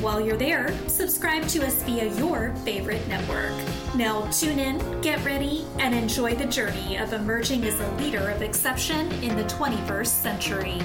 While 0.00 0.20
you're 0.20 0.36
there, 0.36 0.72
subscribe 0.86 1.48
to 1.48 1.66
us 1.66 1.82
via 1.82 2.06
your 2.14 2.54
favorite 2.64 3.04
network. 3.08 3.52
Now, 3.96 4.30
tune 4.30 4.60
in, 4.60 5.00
get 5.00 5.24
ready, 5.24 5.66
and 5.80 5.92
enjoy 5.92 6.36
the 6.36 6.44
journey 6.44 6.96
of 6.96 7.12
emerging 7.12 7.64
as 7.64 7.80
a 7.80 7.90
leader 7.96 8.30
of 8.30 8.40
exception 8.40 9.10
in 9.24 9.36
the 9.36 9.42
21st 9.42 10.06
century. 10.06 10.78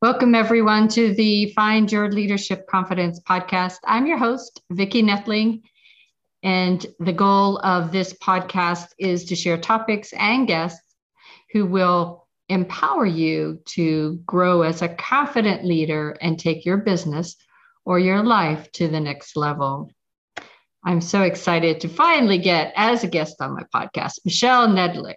Welcome, 0.00 0.36
everyone, 0.36 0.86
to 0.90 1.14
the 1.14 1.52
Find 1.56 1.90
Your 1.90 2.12
Leadership 2.12 2.68
Confidence 2.68 3.18
podcast. 3.18 3.78
I'm 3.84 4.06
your 4.06 4.18
host, 4.18 4.62
Vicki 4.70 5.02
Nedling, 5.02 5.62
and 6.44 6.86
the 7.00 7.12
goal 7.12 7.58
of 7.58 7.90
this 7.90 8.12
podcast 8.12 8.90
is 8.98 9.24
to 9.24 9.34
share 9.34 9.58
topics 9.58 10.12
and 10.12 10.46
guests 10.46 10.94
who 11.50 11.66
will 11.66 12.21
empower 12.48 13.06
you 13.06 13.60
to 13.64 14.20
grow 14.26 14.62
as 14.62 14.82
a 14.82 14.88
confident 14.88 15.64
leader 15.64 16.16
and 16.20 16.38
take 16.38 16.64
your 16.64 16.78
business 16.78 17.36
or 17.84 17.98
your 17.98 18.22
life 18.22 18.70
to 18.72 18.88
the 18.88 19.00
next 19.00 19.36
level. 19.36 19.90
I'm 20.84 21.00
so 21.00 21.22
excited 21.22 21.80
to 21.80 21.88
finally 21.88 22.38
get 22.38 22.72
as 22.76 23.04
a 23.04 23.08
guest 23.08 23.40
on 23.40 23.54
my 23.54 23.64
podcast, 23.74 24.20
Michelle 24.24 24.68
Nedlick. 24.68 25.16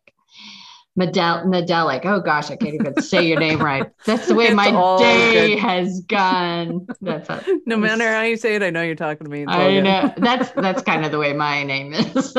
Medel- 0.97 2.05
Oh 2.05 2.21
gosh, 2.21 2.51
I 2.51 2.55
can't 2.55 2.75
even 2.75 3.01
say 3.01 3.27
your 3.27 3.39
name 3.39 3.59
right. 3.59 3.89
That's 4.05 4.27
the 4.27 4.35
way 4.35 4.45
it's 4.45 4.55
my 4.55 4.71
day 4.97 5.49
good. 5.49 5.59
has 5.59 6.01
gone. 6.07 6.87
That's 7.01 7.29
a, 7.29 7.43
no 7.65 7.75
matter 7.75 8.09
how 8.09 8.21
you 8.21 8.37
say 8.37 8.55
it, 8.55 8.63
I 8.63 8.69
know 8.69 8.81
you're 8.81 8.95
talking 8.95 9.25
to 9.25 9.31
me. 9.31 9.45
I 9.45 9.81
know 9.81 10.13
that's 10.17 10.51
that's 10.51 10.81
kind 10.83 11.03
of 11.03 11.11
the 11.11 11.19
way 11.19 11.33
my 11.33 11.63
name 11.63 11.93
is. 11.93 12.33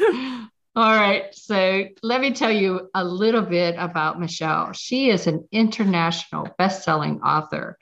All 0.76 0.94
right. 0.94 1.34
So 1.34 1.86
let 2.02 2.20
me 2.20 2.32
tell 2.32 2.52
you 2.52 2.90
a 2.94 3.02
little 3.02 3.40
bit 3.40 3.76
about 3.78 4.20
Michelle. 4.20 4.72
She 4.74 5.08
is 5.08 5.26
an 5.26 5.48
international 5.50 6.54
best-selling 6.58 7.22
author. 7.22 7.78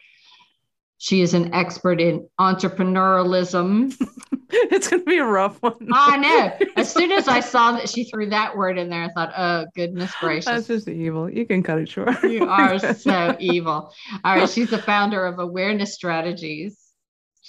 She 0.98 1.20
is 1.20 1.34
an 1.34 1.52
expert 1.52 2.00
in 2.00 2.28
entrepreneurialism. 2.38 3.96
it's 4.48 4.86
going 4.86 5.02
to 5.02 5.06
be 5.06 5.18
a 5.18 5.24
rough 5.24 5.60
one. 5.60 5.88
I 5.92 6.16
know. 6.60 6.66
As 6.76 6.92
soon 6.92 7.10
as 7.10 7.26
I 7.26 7.40
saw 7.40 7.72
that 7.72 7.88
she 7.88 8.04
threw 8.04 8.30
that 8.30 8.56
word 8.56 8.78
in 8.78 8.90
there, 8.90 9.02
I 9.02 9.08
thought, 9.08 9.32
oh, 9.36 9.66
goodness 9.74 10.12
gracious. 10.20 10.44
That's 10.44 10.68
just 10.68 10.88
evil. 10.88 11.28
You 11.28 11.46
can 11.46 11.64
cut 11.64 11.80
it 11.80 11.88
short. 11.88 12.22
you 12.22 12.48
are 12.48 12.78
so 12.94 13.36
evil. 13.40 13.92
All 14.22 14.36
right. 14.36 14.48
She's 14.48 14.70
the 14.70 14.78
founder 14.78 15.26
of 15.26 15.40
Awareness 15.40 15.94
Strategies 15.94 16.83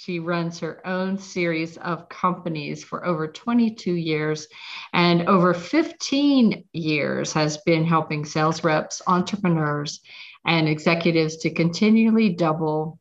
she 0.06 0.20
runs 0.20 0.60
her 0.60 0.86
own 0.86 1.18
series 1.18 1.78
of 1.78 2.08
companies 2.08 2.84
for 2.84 3.04
over 3.04 3.26
22 3.26 3.92
years 3.92 4.46
and 4.92 5.28
over 5.28 5.52
15 5.52 6.62
years 6.72 7.32
has 7.32 7.56
been 7.66 7.84
helping 7.84 8.24
sales 8.24 8.62
reps, 8.62 9.02
entrepreneurs, 9.08 10.00
and 10.46 10.68
executives 10.68 11.38
to 11.38 11.50
continually 11.50 12.28
double 12.28 13.00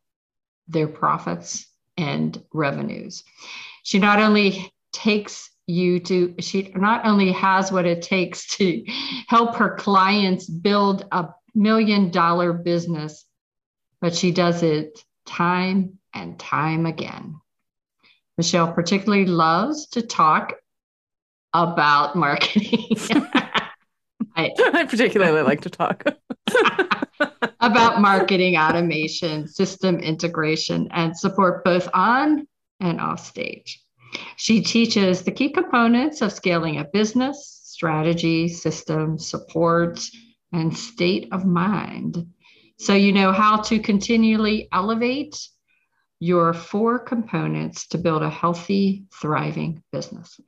their 0.67 0.87
profits 0.87 1.67
and 1.95 2.43
revenues. 2.51 3.23
She 3.83 3.99
not 3.99 4.17
only 4.17 4.73
takes 4.91 5.51
you 5.67 5.99
to, 5.99 6.33
she 6.39 6.73
not 6.75 7.05
only 7.05 7.31
has 7.33 7.71
what 7.71 7.85
it 7.85 8.01
takes 8.01 8.57
to 8.57 8.83
help 9.27 9.57
her 9.57 9.75
clients 9.75 10.49
build 10.49 11.05
a 11.11 11.27
million 11.53 12.09
dollar 12.09 12.51
business, 12.51 13.25
but 14.01 14.15
she 14.15 14.31
does 14.31 14.63
it 14.63 15.05
time 15.27 15.99
and 16.15 16.39
time 16.39 16.85
again. 16.85 17.35
Michelle 18.37 18.73
particularly 18.73 19.25
loves 19.25 19.87
to 19.89 20.01
talk 20.01 20.53
about 21.53 22.15
marketing. 22.15 22.89
I, 24.37 24.51
I, 24.73 24.85
particularly 24.85 25.41
like 25.41 25.61
to 25.61 25.69
talk 25.69 26.03
about 27.61 28.01
marketing 28.01 28.57
automation, 28.57 29.47
system 29.47 29.99
integration, 29.99 30.89
and 30.91 31.17
support 31.17 31.63
both 31.63 31.87
on 31.93 32.45
and 32.81 32.99
off 32.99 33.25
stage. 33.25 33.81
She 34.35 34.61
teaches 34.61 35.23
the 35.23 35.31
key 35.31 35.49
components 35.49 36.21
of 36.21 36.33
scaling 36.33 36.79
a 36.79 36.85
business, 36.85 37.61
strategy, 37.63 38.49
system, 38.49 39.17
support, 39.17 40.05
and 40.51 40.75
state 40.75 41.29
of 41.31 41.45
mind. 41.45 42.25
So 42.77 42.93
you 42.93 43.13
know 43.13 43.31
how 43.31 43.61
to 43.63 43.79
continually 43.79 44.67
elevate 44.71 45.37
your 46.19 46.53
four 46.53 46.99
components 46.99 47.87
to 47.87 47.97
build 47.97 48.23
a 48.23 48.29
healthy, 48.29 49.05
thriving 49.13 49.83
business. 49.91 50.39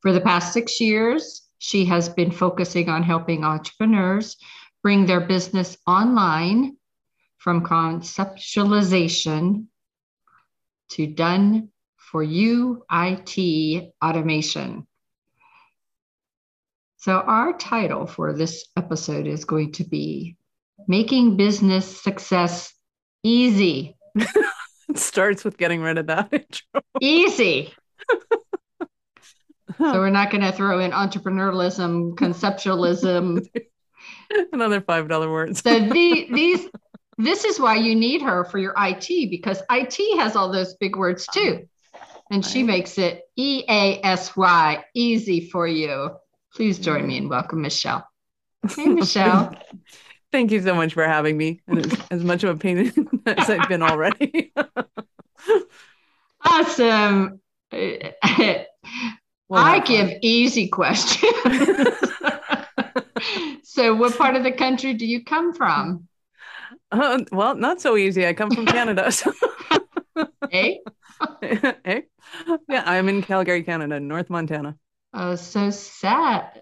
For 0.00 0.12
the 0.12 0.20
past 0.20 0.52
six 0.52 0.80
years, 0.80 1.42
she 1.58 1.84
has 1.84 2.08
been 2.08 2.32
focusing 2.32 2.88
on 2.88 3.04
helping 3.04 3.44
entrepreneurs 3.44 4.36
bring 4.82 5.06
their 5.06 5.20
business 5.20 5.76
online 5.86 6.76
from 7.38 7.64
conceptualization 7.64 9.66
to 10.90 11.06
done 11.06 11.68
for 11.96 12.22
you 12.22 12.84
IT 12.90 13.92
automation. 14.04 14.86
So, 16.98 17.14
our 17.14 17.56
title 17.56 18.06
for 18.06 18.32
this 18.32 18.66
episode 18.76 19.26
is 19.26 19.44
going 19.44 19.72
to 19.72 19.84
be 19.84 20.36
Making 20.86 21.36
Business 21.36 22.02
Success 22.02 22.72
Easy 23.24 23.96
it 24.88 24.98
starts 24.98 25.44
with 25.44 25.56
getting 25.56 25.80
rid 25.80 25.98
of 25.98 26.06
that 26.08 26.28
intro. 26.32 26.82
Easy. 27.00 27.72
so 29.78 29.92
we're 29.94 30.10
not 30.10 30.30
going 30.30 30.42
to 30.42 30.52
throw 30.52 30.78
in 30.80 30.90
entrepreneurialism, 30.90 32.14
conceptualism. 32.14 33.46
Another 34.52 34.80
five 34.80 35.08
dollar 35.08 35.30
words. 35.30 35.60
so 35.62 35.78
the, 35.78 36.28
these, 36.32 36.68
this 37.18 37.44
is 37.44 37.60
why 37.60 37.76
you 37.76 37.94
need 37.94 38.22
her 38.22 38.44
for 38.44 38.58
your 38.58 38.74
IT 38.78 39.30
because 39.30 39.62
IT 39.70 40.18
has 40.18 40.36
all 40.36 40.50
those 40.50 40.74
big 40.74 40.96
words 40.96 41.26
too, 41.32 41.68
and 42.30 42.44
she 42.44 42.62
makes 42.62 42.98
it 42.98 43.22
E 43.36 43.64
A 43.68 44.00
S 44.02 44.36
Y 44.36 44.84
easy 44.94 45.48
for 45.50 45.66
you. 45.66 46.10
Please 46.54 46.78
join 46.78 47.06
me 47.06 47.18
and 47.18 47.30
welcome 47.30 47.62
Michelle. 47.62 48.06
Hey, 48.76 48.86
Michelle. 48.86 49.54
Thank 50.32 50.50
you 50.50 50.60
so 50.62 50.74
much 50.74 50.94
for 50.94 51.04
having 51.04 51.36
me. 51.36 51.60
As, 52.10 52.24
much 52.24 52.42
of 52.42 52.56
a 52.56 52.58
pain 52.58 52.90
as 53.26 53.50
I've 53.50 53.68
been 53.68 53.82
already. 53.82 54.50
awesome. 56.44 57.38
I 57.70 58.66
give 59.84 60.10
easy 60.22 60.68
questions. 60.68 61.34
so, 63.62 63.94
what 63.94 64.16
part 64.16 64.36
of 64.36 64.42
the 64.42 64.52
country 64.52 64.94
do 64.94 65.04
you 65.06 65.22
come 65.22 65.52
from? 65.52 66.08
Uh, 66.90 67.20
well, 67.30 67.54
not 67.54 67.82
so 67.82 67.96
easy. 67.96 68.26
I 68.26 68.32
come 68.32 68.50
from 68.50 68.66
Canada. 68.66 69.12
So. 69.12 69.32
hey? 70.50 70.80
hey? 71.40 72.04
Yeah, 72.68 72.82
I'm 72.86 73.08
in 73.08 73.22
Calgary, 73.22 73.62
Canada, 73.62 74.00
North 74.00 74.28
Montana. 74.30 74.76
Oh, 75.14 75.36
so 75.36 75.70
sad. 75.70 76.60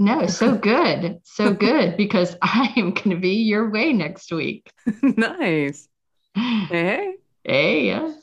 No, 0.00 0.28
so 0.28 0.56
good. 0.56 1.18
So 1.24 1.52
good 1.52 1.96
because 1.96 2.36
I 2.42 2.72
am 2.76 2.92
going 2.92 3.10
to 3.10 3.16
be 3.16 3.42
your 3.42 3.68
way 3.68 3.92
next 3.92 4.30
week. 4.32 4.72
nice. 5.02 5.88
Hey. 6.34 7.16
Hey, 7.42 7.86
yes. 7.86 8.14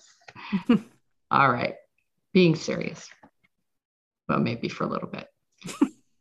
All 1.31 1.51
right. 1.51 1.75
Being 2.33 2.55
serious. 2.55 3.09
Well, 4.29 4.39
maybe 4.39 4.69
for 4.69 4.85
a 4.85 4.87
little 4.87 5.09
bit. 5.09 5.27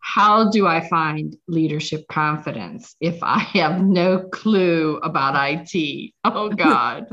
How 0.01 0.51
do 0.51 0.67
I 0.67 0.87
find 0.89 1.37
leadership 1.47 2.07
confidence 2.09 2.97
if 3.01 3.23
I 3.23 3.39
have 3.39 3.81
no 3.81 4.29
clue 4.29 4.99
about 4.99 5.35
IT? 5.37 6.15
Oh, 6.25 6.51
God. 6.51 7.07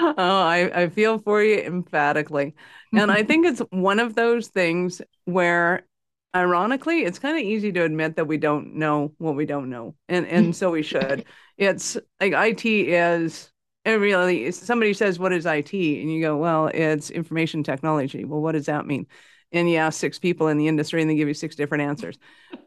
oh, 0.00 0.14
I, 0.16 0.82
I 0.82 0.88
feel 0.88 1.18
for 1.18 1.42
you 1.42 1.58
emphatically. 1.58 2.54
And 2.92 3.10
I 3.10 3.22
think 3.24 3.46
it's 3.46 3.60
one 3.70 4.00
of 4.00 4.14
those 4.14 4.48
things 4.48 5.02
where 5.24 5.86
ironically 6.34 7.04
it's 7.04 7.18
kind 7.18 7.36
of 7.36 7.44
easy 7.44 7.70
to 7.72 7.82
admit 7.82 8.16
that 8.16 8.26
we 8.26 8.38
don't 8.38 8.74
know 8.74 9.12
what 9.18 9.36
we 9.36 9.44
don't 9.44 9.68
know 9.68 9.94
and 10.08 10.26
and 10.26 10.56
so 10.56 10.70
we 10.70 10.82
should. 10.82 11.24
It's 11.58 11.96
like 12.20 12.32
it 12.32 12.64
is 12.64 13.52
really 13.84 14.50
somebody 14.52 14.94
says 14.94 15.18
what 15.18 15.32
is 15.32 15.44
it 15.46 15.72
and 15.72 16.12
you 16.12 16.20
go 16.20 16.36
well 16.36 16.68
it's 16.68 17.10
information 17.10 17.62
technology. 17.62 18.24
Well 18.24 18.40
what 18.40 18.52
does 18.52 18.66
that 18.66 18.86
mean? 18.86 19.06
And 19.52 19.70
you 19.70 19.76
ask 19.76 20.00
six 20.00 20.18
people 20.18 20.48
in 20.48 20.56
the 20.56 20.66
industry 20.66 21.02
and 21.02 21.10
they 21.10 21.14
give 21.14 21.28
you 21.28 21.34
six 21.34 21.54
different 21.54 21.82
answers. 21.82 22.18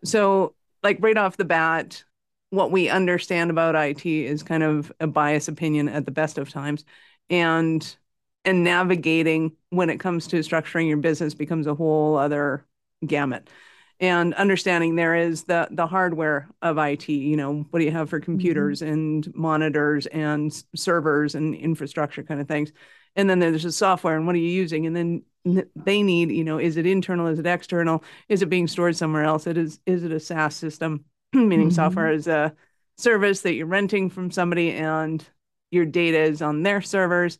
So 0.03 0.53
like 0.83 0.97
right 1.01 1.17
off 1.17 1.35
the 1.35 1.45
bat 1.45 2.03
what 2.51 2.71
we 2.71 2.89
understand 2.89 3.49
about 3.49 3.75
it 3.75 4.05
is 4.05 4.43
kind 4.43 4.63
of 4.63 4.91
a 4.99 5.07
biased 5.07 5.49
opinion 5.49 5.89
at 5.89 6.05
the 6.05 6.11
best 6.11 6.37
of 6.37 6.49
times 6.49 6.85
and 7.29 7.97
and 8.45 8.63
navigating 8.63 9.51
when 9.71 9.89
it 9.89 9.99
comes 9.99 10.27
to 10.27 10.37
structuring 10.37 10.87
your 10.87 10.97
business 10.97 11.33
becomes 11.33 11.65
a 11.65 11.73
whole 11.73 12.15
other 12.15 12.63
gamut 13.05 13.49
and 13.99 14.33
understanding 14.33 14.95
there 14.95 15.15
is 15.15 15.43
the 15.43 15.67
the 15.71 15.87
hardware 15.87 16.49
of 16.61 16.77
IT. 16.77 17.07
You 17.09 17.37
know, 17.37 17.65
what 17.69 17.79
do 17.79 17.85
you 17.85 17.91
have 17.91 18.09
for 18.09 18.19
computers 18.19 18.81
mm-hmm. 18.81 18.91
and 18.91 19.35
monitors 19.35 20.05
and 20.07 20.51
servers 20.75 21.35
and 21.35 21.55
infrastructure 21.55 22.23
kind 22.23 22.41
of 22.41 22.47
things, 22.47 22.71
and 23.15 23.29
then 23.29 23.39
there's 23.39 23.63
the 23.63 23.71
software 23.71 24.17
and 24.17 24.25
what 24.25 24.35
are 24.35 24.39
you 24.39 24.49
using, 24.49 24.85
and 24.85 24.95
then 24.95 25.23
they 25.75 26.03
need 26.03 26.31
you 26.31 26.43
know 26.43 26.57
is 26.57 26.77
it 26.77 26.85
internal, 26.85 27.27
is 27.27 27.39
it 27.39 27.45
external, 27.45 28.03
is 28.27 28.41
it 28.41 28.49
being 28.49 28.67
stored 28.67 28.95
somewhere 28.95 29.23
else? 29.23 29.47
It 29.47 29.57
is 29.57 29.79
is 29.85 30.03
it 30.03 30.11
a 30.11 30.19
SaaS 30.19 30.55
system, 30.55 31.05
meaning 31.33 31.67
mm-hmm. 31.67 31.69
software 31.69 32.11
is 32.11 32.27
a 32.27 32.53
service 32.97 33.41
that 33.41 33.53
you're 33.53 33.67
renting 33.67 34.09
from 34.09 34.31
somebody 34.31 34.71
and 34.71 35.25
your 35.71 35.85
data 35.85 36.19
is 36.19 36.41
on 36.41 36.63
their 36.63 36.81
servers. 36.81 37.37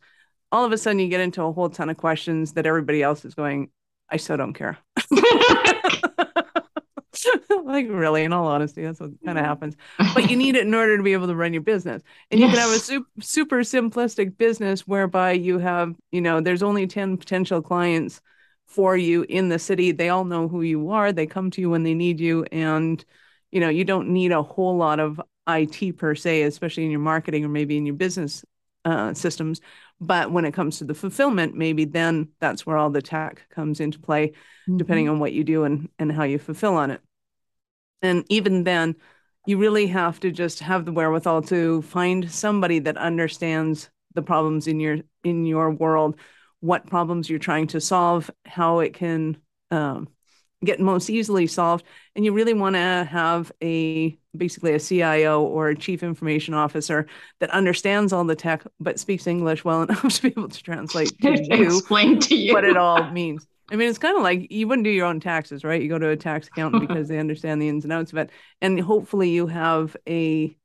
All 0.51 0.63
of 0.63 0.72
a 0.72 0.78
sudden, 0.78 1.00
you 1.00 1.10
get 1.10 1.22
into 1.22 1.44
a 1.44 1.51
whole 1.51 1.69
ton 1.69 1.90
of 1.90 1.98
questions 1.98 2.54
that 2.54 2.66
everybody 2.66 3.01
else 3.04 3.25
is 3.25 3.36
going. 3.36 3.69
I 4.10 4.18
so 4.18 4.38
don't 4.38 4.54
care. 4.54 4.78
like 7.63 7.88
really 7.90 8.24
in 8.24 8.34
all 8.34 8.48
honesty 8.48 8.84
that's 8.84 9.00
what 9.00 9.12
kind 9.24 9.38
of 9.38 9.44
mm-hmm. 9.44 9.46
happens. 9.46 9.75
But 10.13 10.30
you 10.30 10.38
need 10.38 10.56
it 10.56 10.66
in 10.66 10.74
order 10.74 10.98
to 10.98 11.04
be 11.04 11.13
able 11.13 11.28
to 11.28 11.36
run 11.36 11.54
your 11.54 11.62
business. 11.62 12.02
And 12.31 12.40
yes. 12.40 12.48
you 12.48 12.56
can 12.56 12.68
have 12.68 12.75
a 12.75 12.80
super, 12.80 13.10
super 13.22 13.60
simplistic 13.60 14.38
business 14.38 14.88
whereby 14.88 15.31
you 15.34 15.60
have 15.60 15.96
you 16.12 16.22
know 16.22 16.42
there's 16.42 16.63
only 16.63 16.88
10 16.88 17.18
potential 17.18 17.62
clients 17.62 18.22
for 18.68 18.98
you 18.98 19.25
in 19.30 19.50
the 19.50 19.60
city. 19.60 19.92
They 19.92 20.10
all 20.10 20.25
know 20.25 20.48
who 20.48 20.62
you 20.62 20.90
are. 20.90 21.12
They 21.12 21.28
come 21.28 21.51
to 21.51 21.62
you 21.62 21.69
when 21.69 21.84
they 21.84 21.94
need 21.94 22.19
you. 22.19 22.46
And 22.51 23.04
you 23.51 23.60
know 23.60 23.69
you 23.69 23.86
don't 23.86 24.10
need 24.10 24.31
a 24.31 24.44
whole 24.44 24.78
lot 24.78 25.00
of 25.00 25.22
IT 25.48 25.98
per 25.98 26.16
se 26.16 26.42
especially 26.42 26.86
in 26.86 26.92
your 26.92 27.00
marketing 27.00 27.46
or 27.46 27.50
maybe 27.50 27.78
in 27.78 27.86
your 27.86 27.96
business 27.96 28.44
uh, 28.86 29.14
systems 29.14 29.62
but 30.00 30.32
when 30.32 30.46
it 30.46 30.54
comes 30.54 30.78
to 30.78 30.84
the 30.84 30.94
fulfillment 30.94 31.56
maybe 31.56 31.86
then 31.86 32.30
that's 32.40 32.66
where 32.66 32.78
all 32.78 32.90
the 32.90 33.02
tech 33.02 33.44
comes 33.50 33.80
into 33.80 34.00
play 34.00 34.28
mm-hmm. 34.30 34.78
depending 34.78 35.10
on 35.10 35.20
what 35.20 35.34
you 35.34 35.44
do 35.44 35.64
and 35.64 35.90
and 36.00 36.12
how 36.12 36.24
you 36.24 36.38
fulfill 36.38 36.76
on 36.76 36.92
it 36.92 37.02
and 38.06 38.26
even 38.30 38.64
then, 38.64 38.96
you 39.46 39.58
really 39.58 39.88
have 39.88 40.20
to 40.22 40.32
just 40.32 40.60
have 40.60 40.86
the 40.86 40.92
wherewithal 40.92 41.44
to 41.44 41.82
find 41.84 42.32
somebody 42.32 42.80
that 42.80 42.98
understands 42.98 43.90
the 44.14 44.22
problems 44.22 44.68
in 44.68 44.80
your 44.80 45.00
in 45.24 45.46
your 45.46 45.72
world, 45.72 46.16
what 46.62 46.88
problems 46.88 47.30
you're 47.30 47.40
trying 47.40 47.68
to 47.68 47.82
solve, 47.82 48.32
how 48.46 48.80
it 48.80 48.94
can 48.94 49.38
um, 49.72 50.08
get 50.65 50.79
most 50.79 51.09
easily 51.09 51.47
solved, 51.47 51.85
and 52.15 52.25
you 52.25 52.33
really 52.33 52.53
want 52.53 52.75
to 52.75 53.07
have 53.09 53.51
a 53.62 54.17
basically 54.35 54.73
a 54.73 54.79
CIO 54.79 55.41
or 55.41 55.69
a 55.69 55.77
chief 55.77 56.03
information 56.03 56.53
officer 56.53 57.07
that 57.39 57.50
understands 57.51 58.12
all 58.12 58.25
the 58.25 58.35
tech 58.35 58.63
but 58.79 59.00
speaks 59.00 59.27
English 59.27 59.63
well 59.63 59.81
enough 59.83 60.01
to 60.01 60.21
be 60.21 60.27
able 60.29 60.50
to 60.50 60.63
translate 60.63 61.17
to 61.21 61.44
you, 61.57 61.65
explain 61.65 62.19
to 62.19 62.35
you 62.35 62.53
what 62.53 62.65
it 62.65 62.77
all 62.77 63.09
means. 63.12 63.47
I 63.71 63.75
mean, 63.75 63.89
it's 63.89 63.97
kind 63.97 64.15
of 64.15 64.23
like 64.23 64.51
you 64.51 64.67
wouldn't 64.67 64.83
do 64.83 64.91
your 64.91 65.07
own 65.07 65.19
taxes, 65.19 65.63
right? 65.63 65.81
You 65.81 65.89
go 65.89 65.97
to 65.97 66.09
a 66.09 66.17
tax 66.17 66.47
accountant 66.47 66.88
because 66.88 67.07
they 67.07 67.17
understand 67.17 67.62
the 67.62 67.69
ins 67.69 67.83
and 67.83 67.94
outs 67.94 68.12
of 68.12 68.17
it, 68.17 68.31
and 68.62 68.79
hopefully 68.79 69.29
you 69.29 69.47
have 69.47 69.95
a 70.07 70.56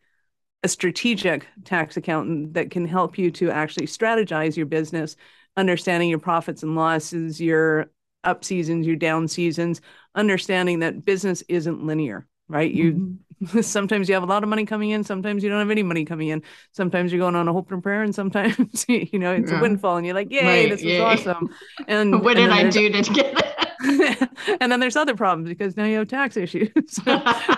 a 0.63 0.69
strategic 0.69 1.47
tax 1.65 1.97
accountant 1.97 2.53
that 2.55 2.71
can 2.71 2.85
help 2.85 3.17
you 3.17 3.31
to 3.31 3.51
actually 3.51 3.87
strategize 3.87 4.57
your 4.57 4.67
business, 4.67 5.17
understanding 5.57 6.11
your 6.11 6.19
profits 6.19 6.63
and 6.63 6.75
losses, 6.75 7.41
your 7.41 7.91
up 8.25 8.45
seasons, 8.45 8.87
your 8.87 8.97
down 8.97 9.29
seasons, 9.29 9.81
understanding 10.15 10.81
that 10.81 11.05
business 11.05 11.43
isn't 11.49 11.87
linear, 11.87 12.27
right? 12.49 12.71
You 12.71 12.93
mm-hmm 12.93 13.15
sometimes 13.63 14.09
you 14.09 14.15
have 14.15 14.23
a 14.23 14.27
lot 14.27 14.43
of 14.43 14.49
money 14.49 14.67
coming 14.67 14.91
in 14.91 15.03
sometimes 15.03 15.43
you 15.43 15.49
don't 15.49 15.59
have 15.59 15.71
any 15.71 15.83
money 15.83 16.05
coming 16.05 16.29
in 16.29 16.43
sometimes 16.73 17.13
you're 17.13 17.19
going 17.21 17.37
on 17.37 17.49
a 17.49 17.53
hope 17.53 17.73
and 17.73 17.83
prayer 17.83 18.03
and 18.03 18.15
sometimes 18.15 18.85
you 18.89 19.19
know 19.19 19.33
it's 19.33 19.51
yeah. 19.51 19.59
a 19.59 19.63
windfall 19.63 19.97
and 19.97 20.07
you're 20.07 20.15
like 20.15 20.31
yay 20.31 20.45
right, 20.65 20.71
this 20.71 20.83
yay. 20.83 20.97
is 20.97 21.01
awesome 21.01 21.49
and 21.89 22.21
what 22.25 22.37
did 22.37 22.51
i 22.51 22.69
do 22.69 22.91
to 22.91 23.13
get 23.13 23.35
it 23.83 24.29
and 24.61 24.71
then 24.71 24.79
there's 24.79 24.97
other 24.97 25.17
problems 25.17 25.49
because 25.49 25.77
now 25.77 25.85
you 25.85 25.97
have 25.97 26.09
tax 26.09 26.37
issues 26.37 26.71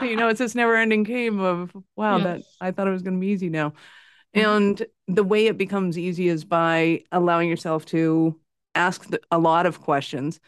you 0.03 0.17
know 0.17 0.29
it's 0.29 0.38
this 0.38 0.55
never 0.55 0.76
ending 0.76 1.03
game 1.03 1.41
of 1.41 1.73
wow 1.97 2.19
yeah. 2.19 2.25
that 2.25 2.43
i 2.61 2.70
thought 2.70 2.87
it 2.87 2.93
was 2.93 3.03
going 3.03 3.14
to 3.14 3.20
be 3.20 3.29
easy 3.29 3.49
now 3.49 3.70
mm-hmm. 4.35 4.41
and 4.41 4.87
the 5.09 5.25
way 5.25 5.47
it 5.47 5.59
becomes 5.59 5.99
easy 5.99 6.29
is 6.29 6.44
by 6.44 7.03
allowing 7.11 7.49
yourself 7.49 7.85
to 7.85 8.38
ask 8.74 9.08
a 9.30 9.38
lot 9.38 9.66
of 9.66 9.80
questions 9.80 10.40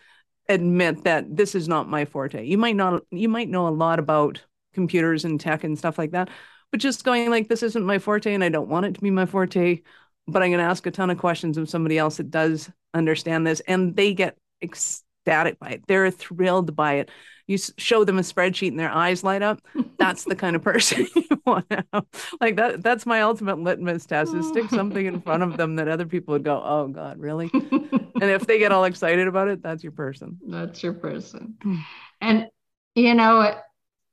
admit 0.48 1.04
that 1.04 1.36
this 1.36 1.54
is 1.54 1.68
not 1.68 1.88
my 1.88 2.04
forte 2.04 2.44
you 2.44 2.58
might 2.58 2.76
not 2.76 3.02
you 3.10 3.28
might 3.28 3.48
know 3.48 3.66
a 3.66 3.70
lot 3.70 3.98
about 3.98 4.42
computers 4.74 5.24
and 5.24 5.40
tech 5.40 5.64
and 5.64 5.78
stuff 5.78 5.96
like 5.96 6.10
that. 6.10 6.28
But 6.70 6.80
just 6.80 7.04
going 7.04 7.30
like, 7.30 7.48
this 7.48 7.62
isn't 7.62 7.86
my 7.86 7.98
forte 7.98 8.34
and 8.34 8.44
I 8.44 8.48
don't 8.50 8.68
want 8.68 8.86
it 8.86 8.94
to 8.94 9.00
be 9.00 9.10
my 9.10 9.26
forte, 9.26 9.80
but 10.26 10.42
I'm 10.42 10.50
going 10.50 10.58
to 10.58 10.64
ask 10.64 10.84
a 10.86 10.90
ton 10.90 11.10
of 11.10 11.18
questions 11.18 11.56
of 11.56 11.70
somebody 11.70 11.96
else 11.96 12.18
that 12.18 12.30
does 12.30 12.70
understand 12.92 13.46
this 13.46 13.60
and 13.60 13.96
they 13.96 14.12
get 14.12 14.36
ecstatic 14.60 15.58
by 15.58 15.70
it. 15.70 15.84
They're 15.86 16.10
thrilled 16.10 16.76
by 16.76 16.94
it. 16.94 17.10
You 17.46 17.58
show 17.76 18.04
them 18.04 18.18
a 18.18 18.22
spreadsheet 18.22 18.68
and 18.68 18.78
their 18.78 18.90
eyes 18.90 19.22
light 19.22 19.42
up. 19.42 19.60
That's 19.98 20.24
the 20.24 20.34
kind 20.34 20.56
of 20.56 20.62
person 20.62 21.06
you 21.16 21.42
want 21.46 21.68
to 21.70 21.84
have. 21.92 22.06
Like 22.40 22.56
that, 22.56 22.82
that's 22.82 23.04
my 23.04 23.22
ultimate 23.22 23.58
litmus 23.58 24.06
test 24.06 24.34
is 24.34 24.48
stick 24.48 24.70
something 24.70 25.04
in 25.04 25.20
front 25.20 25.42
of 25.42 25.56
them 25.56 25.76
that 25.76 25.88
other 25.88 26.06
people 26.06 26.32
would 26.32 26.44
go, 26.44 26.62
oh 26.64 26.88
God, 26.88 27.18
really? 27.18 27.50
and 27.52 28.22
if 28.22 28.46
they 28.46 28.58
get 28.58 28.72
all 28.72 28.84
excited 28.84 29.28
about 29.28 29.48
it, 29.48 29.62
that's 29.62 29.82
your 29.82 29.92
person. 29.92 30.38
That's 30.46 30.82
your 30.82 30.94
person. 30.94 31.56
And, 32.20 32.48
you 32.94 33.14
know, 33.14 33.54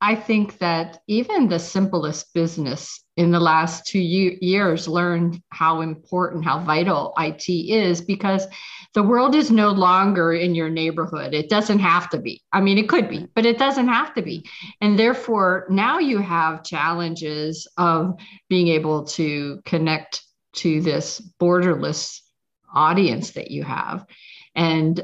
I 0.02 0.16
think 0.16 0.58
that 0.58 0.98
even 1.06 1.48
the 1.48 1.60
simplest 1.60 2.34
business 2.34 3.04
in 3.16 3.30
the 3.30 3.38
last 3.38 3.86
two 3.86 4.00
years 4.00 4.88
learned 4.88 5.40
how 5.50 5.80
important, 5.80 6.44
how 6.44 6.58
vital 6.58 7.14
IT 7.18 7.48
is 7.48 8.00
because 8.00 8.48
the 8.94 9.02
world 9.04 9.36
is 9.36 9.52
no 9.52 9.70
longer 9.70 10.32
in 10.32 10.56
your 10.56 10.68
neighborhood. 10.68 11.34
It 11.34 11.48
doesn't 11.48 11.78
have 11.78 12.10
to 12.10 12.18
be. 12.18 12.42
I 12.52 12.60
mean, 12.60 12.78
it 12.78 12.88
could 12.88 13.08
be, 13.08 13.28
but 13.36 13.46
it 13.46 13.58
doesn't 13.58 13.86
have 13.86 14.12
to 14.14 14.22
be. 14.22 14.44
And 14.80 14.98
therefore, 14.98 15.66
now 15.70 16.00
you 16.00 16.18
have 16.18 16.64
challenges 16.64 17.68
of 17.76 18.18
being 18.48 18.66
able 18.66 19.04
to 19.04 19.62
connect 19.64 20.24
to 20.54 20.80
this 20.80 21.22
borderless 21.40 22.18
audience 22.74 23.30
that 23.30 23.52
you 23.52 23.62
have. 23.62 24.04
And 24.56 25.00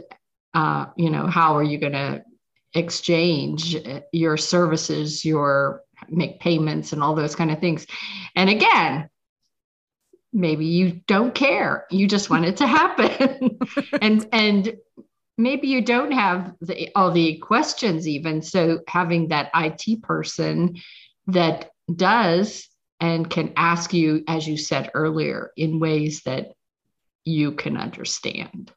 uh, 0.55 0.87
you 0.97 1.11
know, 1.11 1.29
how 1.29 1.57
are 1.57 1.63
you 1.63 1.79
going 1.79 1.93
to 1.93 2.25
exchange 2.79 3.75
eh, 3.75 4.01
your 4.13 4.37
services, 4.37 5.25
your 5.25 5.83
make 6.09 6.41
payments 6.41 6.93
and 6.93 7.03
all 7.03 7.15
those 7.15 7.35
kind 7.35 7.51
of 7.51 7.59
things. 7.59 7.87
And 8.35 8.49
again, 8.49 9.11
maybe 10.33 10.67
you 10.67 11.01
don't 11.07 11.35
care. 11.35 11.87
You 11.91 12.07
just 12.07 12.31
want 12.31 12.45
it 12.45 12.59
to 12.59 12.67
happen. 12.67 13.59
and 14.03 14.27
and 14.33 14.77
maybe 15.37 15.69
you 15.69 15.81
don't 15.83 16.13
have 16.13 16.55
the, 16.61 16.91
all 16.95 17.11
the 17.11 17.39
questions 17.39 18.09
even. 18.09 18.43
So 18.43 18.81
having 18.89 19.29
that 19.29 19.51
IT 19.55 20.03
person 20.03 20.77
that 21.29 21.71
does 21.95 22.69
and 23.01 23.29
can 23.31 23.53
ask 23.57 23.95
you, 23.95 24.25
as 24.27 24.47
you 24.47 24.57
said 24.57 24.91
earlier, 24.95 25.53
in 25.57 25.79
ways 25.79 26.23
that 26.23 26.53
you 27.25 27.53
can 27.53 27.77
understand. 27.77 28.73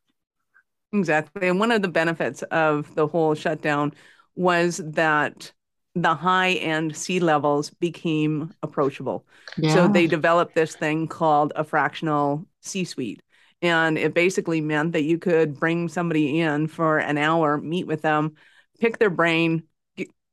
Exactly. 0.94 1.48
And 1.48 1.60
one 1.60 1.72
of 1.72 1.82
the 1.82 1.88
benefits 1.88 2.42
of 2.44 2.94
the 2.96 3.08
whole 3.08 3.34
shutdown 3.36 3.94
was 4.36 4.78
that 4.84 5.52
the 5.96 6.16
high 6.16 6.54
end 6.54 6.96
C 6.96 7.20
levels 7.20 7.70
became 7.70 8.54
approachable. 8.64 9.26
Yeah. 9.58 9.74
So 9.74 9.88
they 9.88 10.08
developed 10.08 10.56
this 10.56 10.76
thing 10.76 11.08
called 11.08 11.54
a 11.56 11.64
fractional 11.64 12.46
C 12.62 12.84
suite. 12.84 13.22
And 13.62 13.98
it 13.98 14.14
basically 14.14 14.62
meant 14.62 14.94
that 14.94 15.04
you 15.04 15.18
could 15.18 15.60
bring 15.60 15.88
somebody 15.88 16.40
in 16.40 16.68
for 16.68 16.98
an 16.98 17.18
hour, 17.18 17.58
meet 17.58 17.86
with 17.86 18.02
them, 18.02 18.36
pick 18.80 18.98
their 18.98 19.10
brain, 19.10 19.64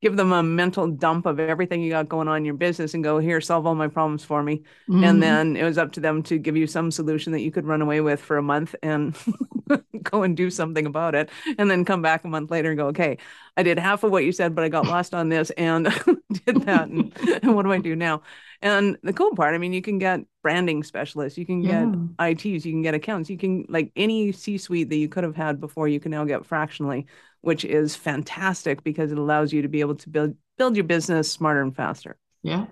give 0.00 0.16
them 0.16 0.32
a 0.32 0.42
mental 0.42 0.86
dump 0.86 1.26
of 1.26 1.40
everything 1.40 1.82
you 1.82 1.90
got 1.90 2.08
going 2.08 2.28
on 2.28 2.38
in 2.38 2.44
your 2.44 2.54
business 2.54 2.94
and 2.94 3.02
go 3.02 3.18
here 3.18 3.40
solve 3.40 3.66
all 3.66 3.74
my 3.74 3.88
problems 3.88 4.24
for 4.24 4.42
me 4.42 4.62
mm-hmm. 4.88 5.04
and 5.04 5.22
then 5.22 5.56
it 5.56 5.64
was 5.64 5.78
up 5.78 5.92
to 5.92 6.00
them 6.00 6.22
to 6.22 6.38
give 6.38 6.56
you 6.56 6.66
some 6.66 6.90
solution 6.90 7.32
that 7.32 7.40
you 7.40 7.50
could 7.50 7.66
run 7.66 7.82
away 7.82 8.00
with 8.00 8.20
for 8.20 8.36
a 8.36 8.42
month 8.42 8.74
and 8.82 9.16
go 10.02 10.22
and 10.22 10.36
do 10.36 10.50
something 10.50 10.86
about 10.86 11.14
it 11.14 11.28
and 11.58 11.70
then 11.70 11.84
come 11.84 12.02
back 12.02 12.24
a 12.24 12.28
month 12.28 12.50
later 12.50 12.70
and 12.70 12.78
go 12.78 12.86
okay 12.86 13.18
i 13.56 13.62
did 13.62 13.78
half 13.78 14.04
of 14.04 14.10
what 14.10 14.24
you 14.24 14.32
said 14.32 14.54
but 14.54 14.64
i 14.64 14.68
got 14.68 14.86
lost 14.86 15.14
on 15.14 15.28
this 15.28 15.50
and 15.50 15.84
did 16.46 16.62
that 16.62 16.88
and, 16.88 17.12
and, 17.42 17.56
what 17.56 17.62
do 17.62 17.72
i 17.72 17.78
do 17.78 17.96
now 17.96 18.22
and 18.62 18.96
the 19.02 19.12
cool 19.12 19.34
part 19.34 19.54
i 19.54 19.58
mean 19.58 19.72
you 19.72 19.82
can 19.82 19.98
get 19.98 20.20
branding 20.42 20.82
specialists 20.82 21.36
you 21.36 21.44
can 21.44 21.60
get 21.60 21.86
yeah. 22.18 22.26
its 22.26 22.44
you 22.44 22.60
can 22.60 22.82
get 22.82 22.94
accounts 22.94 23.28
you 23.28 23.36
can 23.36 23.66
like 23.68 23.90
any 23.96 24.32
c 24.32 24.56
suite 24.56 24.88
that 24.88 24.96
you 24.96 25.08
could 25.08 25.24
have 25.24 25.36
had 25.36 25.60
before 25.60 25.88
you 25.88 26.00
can 26.00 26.10
now 26.10 26.24
get 26.24 26.46
fractionally 26.46 27.06
which 27.40 27.64
is 27.64 27.96
fantastic 27.96 28.82
because 28.82 29.12
it 29.12 29.18
allows 29.18 29.52
you 29.52 29.62
to 29.62 29.68
be 29.68 29.80
able 29.80 29.94
to 29.96 30.08
build 30.08 30.34
build 30.56 30.76
your 30.76 30.84
business 30.84 31.30
smarter 31.30 31.62
and 31.62 31.74
faster. 31.74 32.16
Yeah. 32.42 32.66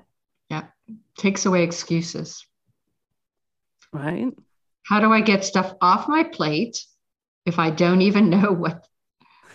Yeah. 0.50 0.64
Takes 1.16 1.46
away 1.46 1.62
excuses. 1.62 2.44
Right. 3.92 4.32
How 4.85 5.00
do 5.00 5.12
I 5.12 5.20
get 5.20 5.44
stuff 5.44 5.75
off 5.80 6.08
my 6.08 6.25
plate 6.25 6.85
if 7.44 7.58
I 7.58 7.70
don't 7.70 8.02
even 8.02 8.30
know 8.30 8.52
what 8.52 8.87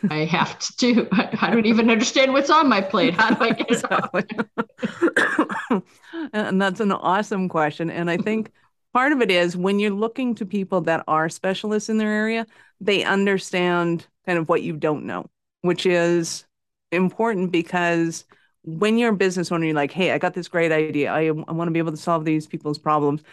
I 0.10 0.25
have 0.25 0.58
to 0.60 0.75
do? 0.77 1.08
I 1.12 1.51
don't 1.51 1.65
even 1.65 1.89
understand 1.89 2.34
what's 2.34 2.50
on 2.50 2.68
my 2.68 2.82
plate. 2.82 3.13
How 3.13 3.34
do 3.34 3.44
I 3.44 3.51
get 3.51 3.72
it 3.72 3.91
off? 3.91 5.84
and 6.34 6.62
that's 6.62 6.80
an 6.80 6.91
awesome 6.91 7.50
question. 7.50 7.89
And 7.89 8.10
I 8.10 8.18
think 8.18 8.51
part 8.94 9.12
of 9.12 9.22
it 9.22 9.32
is 9.32 9.56
when 9.56 9.80
you're 9.80 9.91
looking 9.91 10.36
to 10.36 10.46
people 10.46 10.82
that 10.82 11.03
are 11.08 11.30
specialists 11.30 11.89
in 11.89 11.98
their 11.98 12.12
area, 12.12 12.46
they 12.80 13.03
understand 13.03 14.08
kind 14.25 14.38
of 14.38 14.50
what 14.50 14.62
you 14.63 14.74
don't 14.74 15.06
know, 15.06 15.25
which 15.62 15.86
is 15.86 16.46
important 16.92 17.51
because 17.51 18.25
when 18.63 18.98
you're 18.98 19.13
a 19.13 19.16
business 19.16 19.51
owner, 19.51 19.66
you're 19.66 19.75
like, 19.75 19.92
hey, 19.92 20.12
I 20.12 20.18
got 20.18 20.34
this 20.34 20.48
great 20.48 20.72
idea. 20.72 21.12
I, 21.12 21.28
I 21.28 21.32
want 21.32 21.68
to 21.68 21.72
be 21.72 21.80
able 21.80 21.92
to 21.92 21.98
solve 21.98 22.25
these 22.25 22.48
people's 22.48 22.78
problems. 22.78 23.24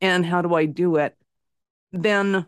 And 0.00 0.26
how 0.26 0.42
do 0.42 0.54
I 0.54 0.66
do 0.66 0.96
it? 0.96 1.16
Then 1.92 2.46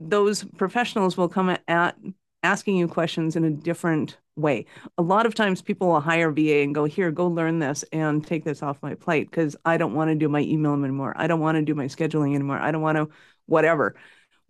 those 0.00 0.44
professionals 0.44 1.16
will 1.16 1.28
come 1.28 1.56
at 1.68 1.96
asking 2.42 2.76
you 2.76 2.88
questions 2.88 3.36
in 3.36 3.44
a 3.44 3.50
different 3.50 4.18
way. 4.36 4.66
A 4.98 5.02
lot 5.02 5.26
of 5.26 5.34
times 5.34 5.62
people 5.62 5.88
will 5.88 6.00
hire 6.00 6.30
VA 6.32 6.62
and 6.62 6.74
go, 6.74 6.84
here, 6.84 7.10
go 7.10 7.28
learn 7.28 7.58
this 7.58 7.84
and 7.92 8.26
take 8.26 8.44
this 8.44 8.62
off 8.62 8.82
my 8.82 8.94
plate 8.94 9.30
because 9.30 9.56
I 9.64 9.76
don't 9.76 9.94
want 9.94 10.10
to 10.10 10.14
do 10.14 10.28
my 10.28 10.40
email 10.40 10.74
anymore. 10.74 11.14
I 11.16 11.26
don't 11.26 11.40
want 11.40 11.56
to 11.56 11.62
do 11.62 11.74
my 11.74 11.86
scheduling 11.86 12.34
anymore. 12.34 12.58
I 12.58 12.70
don't 12.70 12.82
want 12.82 12.96
to 12.96 13.08
whatever. 13.46 13.94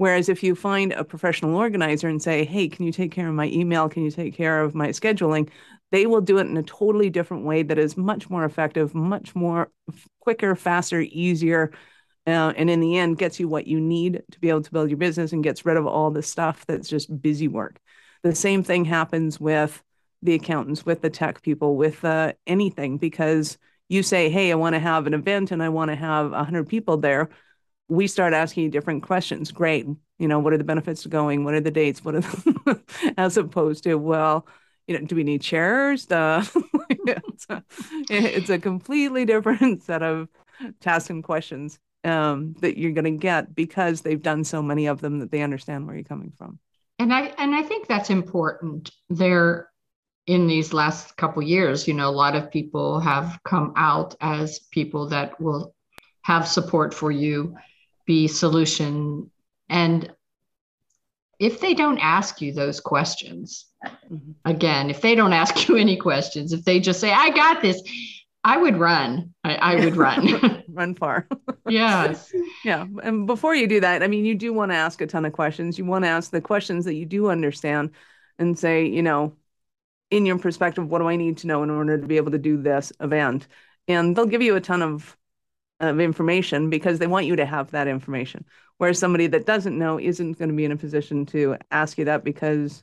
Whereas 0.02 0.28
if 0.28 0.42
you 0.42 0.56
find 0.56 0.92
a 0.92 1.04
professional 1.04 1.54
organizer 1.54 2.08
and 2.08 2.20
say, 2.20 2.44
hey, 2.44 2.68
can 2.68 2.84
you 2.84 2.90
take 2.90 3.12
care 3.12 3.28
of 3.28 3.36
my 3.36 3.46
email? 3.46 3.88
Can 3.88 4.02
you 4.02 4.10
take 4.10 4.34
care 4.34 4.60
of 4.60 4.74
my 4.74 4.88
scheduling? 4.88 5.48
They 5.92 6.06
will 6.06 6.20
do 6.20 6.38
it 6.38 6.48
in 6.48 6.56
a 6.56 6.64
totally 6.64 7.08
different 7.08 7.44
way 7.44 7.62
that 7.62 7.78
is 7.78 7.96
much 7.96 8.28
more 8.28 8.44
effective, 8.44 8.96
much 8.96 9.36
more 9.36 9.70
quicker, 10.18 10.56
faster, 10.56 11.02
easier. 11.02 11.70
Uh, 12.26 12.52
and 12.56 12.68
in 12.68 12.80
the 12.80 12.98
end, 12.98 13.16
gets 13.16 13.38
you 13.38 13.46
what 13.46 13.68
you 13.68 13.78
need 13.78 14.24
to 14.32 14.40
be 14.40 14.48
able 14.48 14.62
to 14.62 14.72
build 14.72 14.90
your 14.90 14.96
business 14.96 15.32
and 15.32 15.44
gets 15.44 15.64
rid 15.64 15.76
of 15.76 15.86
all 15.86 16.10
the 16.10 16.20
stuff 16.20 16.66
that's 16.66 16.88
just 16.88 17.22
busy 17.22 17.46
work. 17.46 17.78
The 18.24 18.34
same 18.34 18.64
thing 18.64 18.84
happens 18.84 19.38
with 19.38 19.80
the 20.20 20.34
accountants, 20.34 20.84
with 20.84 21.00
the 21.00 21.10
tech 21.10 21.42
people, 21.42 21.76
with 21.76 22.04
uh, 22.04 22.32
anything, 22.44 22.98
because 22.98 23.56
you 23.88 24.02
say, 24.02 24.30
hey, 24.30 24.50
I 24.50 24.56
want 24.56 24.74
to 24.74 24.80
have 24.80 25.06
an 25.06 25.14
event 25.14 25.52
and 25.52 25.62
I 25.62 25.68
want 25.68 25.92
to 25.92 25.94
have 25.94 26.32
100 26.32 26.68
people 26.68 26.96
there. 26.96 27.28
We 27.92 28.06
start 28.06 28.32
asking 28.32 28.64
you 28.64 28.70
different 28.70 29.02
questions. 29.02 29.52
Great. 29.52 29.86
You 30.18 30.28
know, 30.28 30.38
what 30.38 30.52
are 30.52 30.58
the 30.58 30.64
benefits 30.64 31.04
of 31.04 31.10
going? 31.10 31.44
What 31.44 31.54
are 31.54 31.60
the 31.60 31.70
dates? 31.70 32.02
What 32.04 32.14
are 32.14 32.20
the, 32.20 32.80
as 33.18 33.36
opposed 33.36 33.84
to, 33.84 33.96
well, 33.96 34.46
you 34.86 34.98
know, 34.98 35.04
do 35.04 35.14
we 35.14 35.24
need 35.24 35.42
chairs? 35.42 36.10
Uh, 36.10 36.44
it's, 36.90 37.46
a, 37.50 37.62
it's 38.08 38.50
a 38.50 38.58
completely 38.58 39.24
different 39.24 39.82
set 39.84 40.02
of 40.02 40.28
tasks 40.80 41.10
and 41.10 41.22
questions 41.22 41.78
um, 42.04 42.54
that 42.60 42.78
you're 42.78 42.92
going 42.92 43.04
to 43.04 43.10
get 43.10 43.54
because 43.54 44.00
they've 44.00 44.22
done 44.22 44.44
so 44.44 44.62
many 44.62 44.86
of 44.86 45.00
them 45.00 45.18
that 45.18 45.30
they 45.30 45.42
understand 45.42 45.86
where 45.86 45.94
you're 45.94 46.04
coming 46.04 46.32
from 46.36 46.58
and 46.98 47.12
i 47.12 47.32
and 47.38 47.54
i 47.54 47.62
think 47.62 47.86
that's 47.86 48.10
important 48.10 48.90
there 49.08 49.68
in 50.26 50.46
these 50.46 50.72
last 50.72 51.16
couple 51.16 51.42
years 51.42 51.86
you 51.86 51.94
know 51.94 52.08
a 52.08 52.10
lot 52.10 52.34
of 52.34 52.50
people 52.50 53.00
have 53.00 53.38
come 53.44 53.72
out 53.76 54.14
as 54.20 54.58
people 54.70 55.08
that 55.08 55.40
will 55.40 55.74
have 56.22 56.46
support 56.46 56.92
for 56.92 57.10
you 57.10 57.56
be 58.04 58.28
solution. 58.28 59.30
And 59.68 60.12
if 61.42 61.58
they 61.60 61.74
don't 61.74 61.98
ask 61.98 62.40
you 62.40 62.52
those 62.52 62.78
questions 62.78 63.66
mm-hmm. 63.84 64.30
again 64.44 64.88
if 64.88 65.00
they 65.00 65.14
don't 65.14 65.32
ask 65.32 65.68
you 65.68 65.76
any 65.76 65.96
questions 65.96 66.52
if 66.52 66.64
they 66.64 66.78
just 66.78 67.00
say 67.00 67.12
i 67.12 67.30
got 67.30 67.60
this 67.60 67.82
i 68.44 68.56
would 68.56 68.76
run. 68.76 69.32
I, 69.44 69.54
I 69.54 69.84
would 69.84 69.96
run. 70.06 70.64
Run 70.68 70.94
far. 70.94 71.28
Yes. 71.68 72.32
Yeah. 72.64 72.86
And 73.02 73.26
before 73.26 73.54
you 73.54 73.66
do 73.66 73.80
that 73.80 74.02
i 74.02 74.08
mean 74.08 74.24
you 74.24 74.34
do 74.34 74.52
want 74.52 74.72
to 74.72 74.76
ask 74.76 75.00
a 75.00 75.06
ton 75.06 75.24
of 75.24 75.32
questions. 75.32 75.78
You 75.78 75.84
want 75.84 76.04
to 76.04 76.08
ask 76.08 76.30
the 76.30 76.40
questions 76.40 76.84
that 76.86 76.94
you 76.94 77.04
do 77.04 77.28
understand 77.28 77.90
and 78.38 78.58
say 78.58 78.86
you 78.86 79.02
know 79.02 79.36
in 80.10 80.26
your 80.26 80.38
perspective 80.38 80.88
what 80.88 80.98
do 81.00 81.08
i 81.08 81.16
need 81.16 81.38
to 81.38 81.46
know 81.46 81.62
in 81.62 81.70
order 81.70 81.98
to 81.98 82.06
be 82.06 82.16
able 82.16 82.30
to 82.32 82.38
do 82.38 82.56
this 82.56 82.92
event? 83.00 83.48
And 83.86 84.16
they'll 84.16 84.26
give 84.26 84.42
you 84.42 84.56
a 84.56 84.60
ton 84.60 84.82
of 84.82 85.16
of 85.82 86.00
information 86.00 86.70
because 86.70 86.98
they 86.98 87.06
want 87.06 87.26
you 87.26 87.36
to 87.36 87.46
have 87.46 87.70
that 87.72 87.88
information 87.88 88.44
whereas 88.78 88.98
somebody 88.98 89.26
that 89.26 89.46
doesn't 89.46 89.78
know 89.78 89.98
isn't 89.98 90.38
going 90.38 90.48
to 90.48 90.56
be 90.56 90.64
in 90.64 90.72
a 90.72 90.76
position 90.76 91.26
to 91.26 91.56
ask 91.70 91.98
you 91.98 92.04
that 92.04 92.24
because 92.24 92.82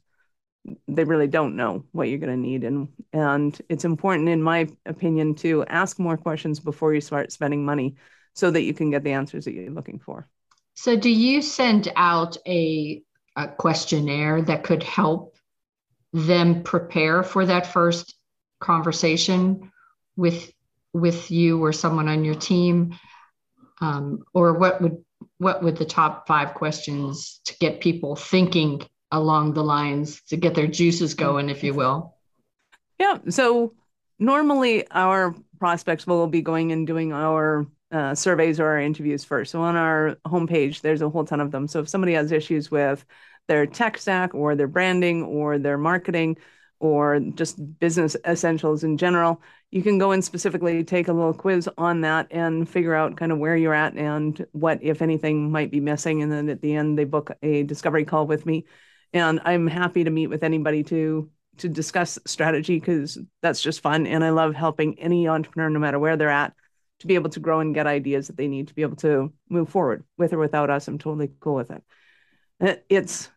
they 0.87 1.05
really 1.05 1.27
don't 1.27 1.55
know 1.55 1.83
what 1.93 2.09
you're 2.09 2.19
going 2.19 2.35
to 2.35 2.49
need 2.49 2.63
and 2.63 2.89
and 3.13 3.61
it's 3.69 3.85
important 3.85 4.29
in 4.29 4.43
my 4.43 4.67
opinion 4.85 5.33
to 5.33 5.65
ask 5.65 5.97
more 5.97 6.17
questions 6.17 6.59
before 6.59 6.93
you 6.93 7.01
start 7.01 7.31
spending 7.31 7.65
money 7.65 7.95
so 8.33 8.51
that 8.51 8.63
you 8.63 8.73
can 8.73 8.89
get 8.89 9.03
the 9.03 9.11
answers 9.11 9.45
that 9.45 9.53
you're 9.53 9.71
looking 9.71 9.99
for. 9.99 10.27
So, 10.75 10.95
do 10.95 11.09
you 11.09 11.41
send 11.41 11.91
out 11.95 12.37
a, 12.47 13.03
a 13.35 13.47
questionnaire 13.47 14.41
that 14.43 14.63
could 14.63 14.83
help 14.83 15.35
them 16.13 16.63
prepare 16.63 17.21
for 17.21 17.45
that 17.45 17.67
first 17.67 18.15
conversation 18.59 19.71
with 20.15 20.51
with 20.93 21.31
you 21.31 21.63
or 21.63 21.71
someone 21.73 22.07
on 22.07 22.25
your 22.25 22.35
team, 22.35 22.97
um, 23.81 24.23
or 24.33 24.53
what 24.53 24.81
would 24.81 24.97
what 25.37 25.63
would 25.63 25.77
the 25.77 25.85
top 25.85 26.27
five 26.27 26.53
questions 26.53 27.39
to 27.45 27.55
get 27.59 27.79
people 27.81 28.15
thinking 28.15 28.81
along 29.11 29.53
the 29.53 29.63
lines 29.63 30.21
to 30.23 30.37
get 30.37 30.53
their 30.53 30.67
juices 30.67 31.13
going, 31.13 31.49
if 31.49 31.63
you 31.63 31.73
will? 31.73 32.15
Yeah. 32.99 33.17
So 33.29 33.73
normally 34.19 34.89
our 34.91 35.35
prospects 35.57 36.05
will 36.05 36.27
be 36.27 36.41
going 36.41 36.71
and 36.71 36.85
doing 36.85 37.13
our 37.13 37.67
uh, 37.91 38.13
surveys 38.13 38.59
or 38.59 38.67
our 38.67 38.79
interviews 38.79 39.23
first. 39.23 39.51
So 39.51 39.61
on 39.61 39.75
our 39.75 40.17
homepage, 40.27 40.81
there's 40.81 41.01
a 41.01 41.09
whole 41.09 41.25
ton 41.25 41.41
of 41.41 41.51
them. 41.51 41.67
So 41.67 41.79
if 41.79 41.89
somebody 41.89 42.13
has 42.13 42.31
issues 42.31 42.69
with 42.69 43.03
their 43.47 43.65
tech 43.65 43.97
stack 43.97 44.35
or 44.35 44.55
their 44.55 44.67
branding 44.67 45.23
or 45.23 45.57
their 45.57 45.77
marketing 45.77 46.37
or 46.79 47.19
just 47.19 47.79
business 47.79 48.15
essentials 48.25 48.83
in 48.83 48.97
general, 48.97 49.41
you 49.71 49.83
can 49.83 49.97
go 49.97 50.11
and 50.11 50.23
specifically 50.23 50.83
take 50.83 51.07
a 51.07 51.13
little 51.13 51.33
quiz 51.33 51.69
on 51.77 52.01
that 52.01 52.27
and 52.31 52.69
figure 52.69 52.95
out 52.95 53.17
kind 53.17 53.31
of 53.31 53.37
where 53.37 53.55
you're 53.55 53.73
at 53.73 53.93
and 53.95 54.45
what, 54.53 54.79
if 54.81 55.01
anything, 55.01 55.51
might 55.51 55.71
be 55.71 55.79
missing. 55.79 56.21
And 56.21 56.31
then 56.31 56.49
at 56.49 56.61
the 56.61 56.75
end, 56.75 56.97
they 56.97 57.03
book 57.03 57.31
a 57.43 57.63
discovery 57.63 58.05
call 58.05 58.27
with 58.27 58.45
me. 58.45 58.65
And 59.13 59.39
I'm 59.43 59.67
happy 59.67 60.03
to 60.03 60.09
meet 60.09 60.27
with 60.27 60.43
anybody 60.43 60.83
to 60.85 61.29
to 61.57 61.67
discuss 61.67 62.17
strategy 62.25 62.79
because 62.79 63.17
that's 63.41 63.61
just 63.61 63.81
fun. 63.81 64.07
And 64.07 64.23
I 64.23 64.29
love 64.29 64.55
helping 64.55 64.97
any 64.97 65.27
entrepreneur, 65.27 65.69
no 65.69 65.79
matter 65.79 65.99
where 65.99 66.15
they're 66.15 66.29
at, 66.29 66.53
to 66.99 67.07
be 67.07 67.15
able 67.15 67.29
to 67.31 67.39
grow 67.39 67.59
and 67.59 67.73
get 67.73 67.87
ideas 67.87 68.27
that 68.27 68.37
they 68.37 68.47
need 68.47 68.69
to 68.69 68.73
be 68.73 68.81
able 68.81 68.95
to 68.97 69.33
move 69.49 69.69
forward 69.69 70.03
with 70.17 70.33
or 70.33 70.37
without 70.37 70.69
us. 70.69 70.87
I'm 70.87 70.97
totally 70.97 71.31
cool 71.39 71.55
with 71.55 71.71
it. 71.71 72.85
It's 72.89 73.29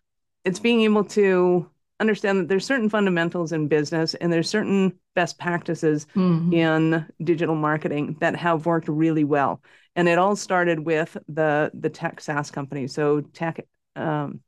it's 0.44 0.58
being 0.58 0.82
able 0.82 1.04
to 1.04 1.70
understand 2.02 2.40
that 2.40 2.48
there's 2.48 2.66
certain 2.66 2.90
fundamentals 2.90 3.52
in 3.52 3.68
business 3.68 4.12
and 4.14 4.30
there's 4.30 4.50
certain 4.50 4.92
best 5.14 5.38
practices 5.38 6.06
mm-hmm. 6.14 6.52
in 6.52 7.06
digital 7.22 7.54
marketing 7.54 8.16
that 8.20 8.36
have 8.36 8.66
worked 8.66 8.88
really 8.88 9.24
well. 9.24 9.62
And 9.96 10.08
it 10.08 10.18
all 10.18 10.36
started 10.36 10.80
with 10.80 11.16
the 11.28 11.70
the 11.72 11.88
tech 11.88 12.20
SaaS 12.20 12.50
company. 12.50 12.88
So 12.88 13.20
tech 13.20 13.66
um, 13.96 14.40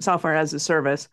software 0.00 0.36
as 0.36 0.54
a 0.54 0.60
service 0.60 1.08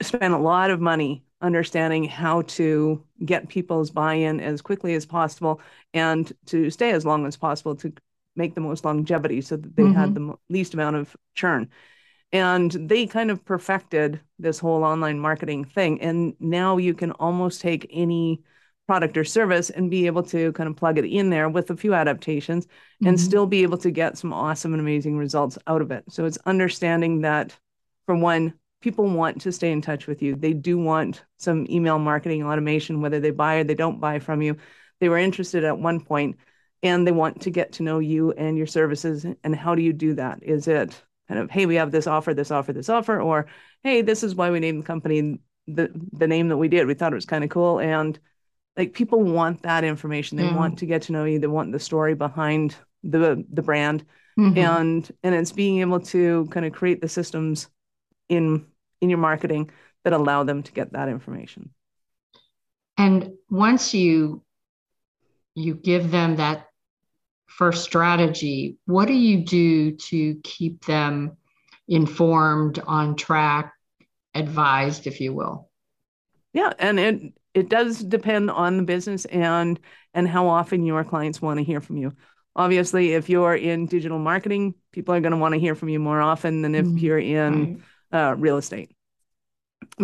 spent 0.00 0.32
a 0.34 0.38
lot 0.38 0.70
of 0.70 0.80
money 0.80 1.24
understanding 1.40 2.04
how 2.04 2.42
to 2.42 3.04
get 3.24 3.48
people's 3.48 3.90
buy-in 3.90 4.40
as 4.40 4.62
quickly 4.62 4.94
as 4.94 5.04
possible 5.04 5.60
and 5.92 6.32
to 6.46 6.70
stay 6.70 6.92
as 6.92 7.04
long 7.04 7.26
as 7.26 7.36
possible 7.36 7.74
to 7.74 7.92
make 8.36 8.54
the 8.54 8.60
most 8.60 8.84
longevity 8.84 9.40
so 9.40 9.56
that 9.56 9.76
they 9.76 9.82
mm-hmm. 9.82 9.92
had 9.92 10.14
the 10.14 10.34
least 10.48 10.74
amount 10.74 10.96
of 10.96 11.14
churn 11.34 11.68
and 12.32 12.70
they 12.72 13.06
kind 13.06 13.30
of 13.30 13.44
perfected 13.44 14.20
this 14.38 14.58
whole 14.58 14.84
online 14.84 15.18
marketing 15.18 15.64
thing 15.64 16.00
and 16.00 16.34
now 16.40 16.76
you 16.76 16.94
can 16.94 17.12
almost 17.12 17.60
take 17.60 17.86
any 17.90 18.42
product 18.86 19.16
or 19.16 19.24
service 19.24 19.70
and 19.70 19.90
be 19.90 20.06
able 20.06 20.22
to 20.22 20.52
kind 20.52 20.68
of 20.68 20.76
plug 20.76 20.98
it 20.98 21.04
in 21.04 21.30
there 21.30 21.48
with 21.48 21.70
a 21.70 21.76
few 21.76 21.94
adaptations 21.94 22.66
mm-hmm. 22.66 23.08
and 23.08 23.20
still 23.20 23.46
be 23.46 23.62
able 23.62 23.78
to 23.78 23.90
get 23.90 24.18
some 24.18 24.32
awesome 24.32 24.72
and 24.72 24.80
amazing 24.80 25.16
results 25.16 25.56
out 25.66 25.82
of 25.82 25.90
it 25.90 26.04
so 26.08 26.24
it's 26.24 26.38
understanding 26.46 27.20
that 27.20 27.56
for 28.06 28.16
one 28.16 28.52
people 28.82 29.06
want 29.06 29.40
to 29.40 29.52
stay 29.52 29.72
in 29.72 29.80
touch 29.80 30.06
with 30.06 30.20
you. 30.20 30.34
They 30.34 30.52
do 30.52 30.76
want 30.76 31.24
some 31.38 31.66
email 31.70 31.98
marketing 31.98 32.44
automation, 32.44 33.00
whether 33.00 33.20
they 33.20 33.30
buy 33.30 33.56
or 33.56 33.64
they 33.64 33.74
don't 33.74 34.00
buy 34.00 34.18
from 34.18 34.42
you. 34.42 34.56
They 35.00 35.08
were 35.08 35.18
interested 35.18 35.64
at 35.64 35.78
one 35.78 36.00
point 36.00 36.36
and 36.82 37.06
they 37.06 37.12
want 37.12 37.42
to 37.42 37.50
get 37.50 37.72
to 37.74 37.84
know 37.84 38.00
you 38.00 38.32
and 38.32 38.58
your 38.58 38.66
services. 38.66 39.24
And 39.42 39.56
how 39.56 39.74
do 39.74 39.82
you 39.82 39.92
do 39.92 40.14
that? 40.14 40.42
Is 40.42 40.68
it 40.68 41.00
kind 41.32 41.42
of, 41.42 41.50
hey, 41.50 41.64
we 41.64 41.76
have 41.76 41.90
this 41.90 42.06
offer, 42.06 42.34
this 42.34 42.50
offer, 42.50 42.74
this 42.74 42.90
offer, 42.90 43.18
or 43.18 43.46
hey, 43.82 44.02
this 44.02 44.22
is 44.22 44.34
why 44.34 44.50
we 44.50 44.60
named 44.60 44.82
the 44.82 44.86
company 44.86 45.38
the 45.66 45.90
the 46.12 46.26
name 46.26 46.48
that 46.48 46.58
we 46.58 46.68
did. 46.68 46.86
We 46.86 46.92
thought 46.92 47.12
it 47.12 47.16
was 47.16 47.24
kind 47.24 47.42
of 47.42 47.48
cool. 47.48 47.80
And 47.80 48.18
like 48.76 48.92
people 48.92 49.22
want 49.22 49.62
that 49.62 49.82
information. 49.82 50.36
They 50.36 50.44
mm. 50.44 50.54
want 50.56 50.78
to 50.80 50.86
get 50.86 51.02
to 51.02 51.12
know 51.12 51.24
you. 51.24 51.38
They 51.38 51.46
want 51.46 51.72
the 51.72 51.78
story 51.78 52.14
behind 52.14 52.76
the 53.02 53.44
the 53.50 53.62
brand. 53.62 54.04
Mm-hmm. 54.38 54.58
And 54.58 55.10
and 55.22 55.34
it's 55.34 55.52
being 55.52 55.80
able 55.80 56.00
to 56.00 56.46
kind 56.50 56.66
of 56.66 56.72
create 56.72 57.00
the 57.00 57.08
systems 57.08 57.68
in 58.28 58.66
in 59.00 59.08
your 59.08 59.18
marketing 59.18 59.70
that 60.04 60.12
allow 60.12 60.44
them 60.44 60.62
to 60.64 60.72
get 60.72 60.92
that 60.92 61.08
information. 61.08 61.70
And 62.98 63.32
once 63.48 63.94
you 63.94 64.42
you 65.54 65.74
give 65.74 66.10
them 66.10 66.36
that 66.36 66.66
first 67.56 67.84
strategy, 67.84 68.76
what 68.86 69.06
do 69.06 69.14
you 69.14 69.44
do 69.44 69.92
to 69.92 70.36
keep 70.42 70.84
them 70.84 71.36
informed, 71.88 72.78
on 72.86 73.16
track, 73.16 73.74
advised, 74.34 75.06
if 75.06 75.20
you 75.20 75.32
will? 75.34 75.70
Yeah, 76.52 76.72
and 76.78 76.98
it 76.98 77.32
it 77.54 77.68
does 77.68 78.02
depend 78.02 78.50
on 78.50 78.76
the 78.76 78.82
business 78.82 79.24
and 79.26 79.78
and 80.14 80.28
how 80.28 80.48
often 80.48 80.84
your 80.84 81.04
clients 81.04 81.42
want 81.42 81.58
to 81.58 81.64
hear 81.64 81.80
from 81.80 81.96
you. 81.96 82.12
obviously, 82.54 83.12
if 83.12 83.28
you're 83.30 83.54
in 83.54 83.86
digital 83.86 84.18
marketing, 84.18 84.74
people 84.92 85.14
are 85.14 85.20
going 85.20 85.32
to 85.32 85.38
want 85.38 85.54
to 85.54 85.60
hear 85.60 85.74
from 85.74 85.88
you 85.88 85.98
more 85.98 86.20
often 86.20 86.62
than 86.62 86.74
if 86.74 86.84
mm-hmm. 86.84 86.98
you're 86.98 87.18
in 87.18 87.82
right. 88.12 88.30
uh, 88.30 88.34
real 88.34 88.58
estate. 88.58 88.94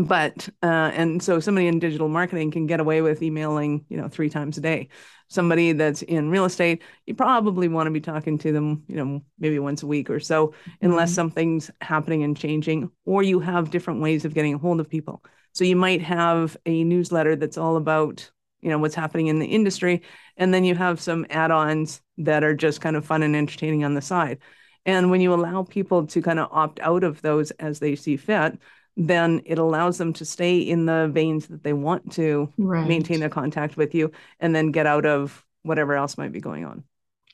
But 0.04 0.48
uh, 0.62 0.90
and 0.94 1.22
so 1.22 1.40
somebody 1.40 1.66
in 1.66 1.78
digital 1.78 2.08
marketing 2.08 2.50
can 2.50 2.66
get 2.66 2.80
away 2.80 3.02
with 3.02 3.22
emailing, 3.22 3.84
you 3.88 3.96
know, 3.96 4.08
three 4.08 4.30
times 4.30 4.58
a 4.58 4.60
day. 4.60 4.88
Somebody 5.28 5.72
that's 5.72 6.02
in 6.02 6.30
real 6.30 6.44
estate, 6.44 6.82
you 7.06 7.14
probably 7.14 7.68
want 7.68 7.86
to 7.86 7.90
be 7.90 8.00
talking 8.00 8.38
to 8.38 8.52
them, 8.52 8.84
you 8.86 8.96
know, 8.96 9.22
maybe 9.38 9.58
once 9.58 9.82
a 9.82 9.86
week 9.86 10.08
or 10.08 10.20
so, 10.20 10.54
unless 10.80 11.10
mm-hmm. 11.10 11.16
something's 11.16 11.70
happening 11.80 12.22
and 12.22 12.36
changing, 12.36 12.90
or 13.04 13.22
you 13.22 13.40
have 13.40 13.70
different 13.70 14.00
ways 14.00 14.24
of 14.24 14.34
getting 14.34 14.54
a 14.54 14.58
hold 14.58 14.80
of 14.80 14.88
people. 14.88 15.22
So 15.52 15.64
you 15.64 15.76
might 15.76 16.02
have 16.02 16.56
a 16.64 16.84
newsletter 16.84 17.36
that's 17.36 17.58
all 17.58 17.76
about 17.76 18.30
you 18.60 18.70
know 18.70 18.78
what's 18.78 18.94
happening 18.94 19.28
in 19.28 19.38
the 19.38 19.46
industry 19.46 20.02
and 20.36 20.52
then 20.52 20.64
you 20.64 20.74
have 20.74 21.00
some 21.00 21.24
add-ons 21.30 22.02
that 22.16 22.42
are 22.42 22.54
just 22.54 22.80
kind 22.80 22.96
of 22.96 23.04
fun 23.04 23.22
and 23.22 23.36
entertaining 23.36 23.84
on 23.84 23.94
the 23.94 24.02
side 24.02 24.38
and 24.84 25.12
when 25.12 25.20
you 25.20 25.32
allow 25.32 25.62
people 25.62 26.06
to 26.08 26.20
kind 26.20 26.40
of 26.40 26.48
opt 26.50 26.80
out 26.80 27.04
of 27.04 27.22
those 27.22 27.52
as 27.52 27.78
they 27.78 27.94
see 27.94 28.16
fit 28.16 28.58
then 29.00 29.40
it 29.46 29.58
allows 29.58 29.96
them 29.98 30.12
to 30.12 30.24
stay 30.24 30.58
in 30.58 30.86
the 30.86 31.08
veins 31.12 31.46
that 31.46 31.62
they 31.62 31.72
want 31.72 32.12
to 32.12 32.52
right. 32.58 32.86
maintain 32.86 33.20
their 33.20 33.30
contact 33.30 33.76
with 33.76 33.94
you 33.94 34.10
and 34.40 34.54
then 34.54 34.72
get 34.72 34.86
out 34.86 35.06
of 35.06 35.44
whatever 35.62 35.94
else 35.94 36.18
might 36.18 36.32
be 36.32 36.40
going 36.40 36.64
on 36.64 36.84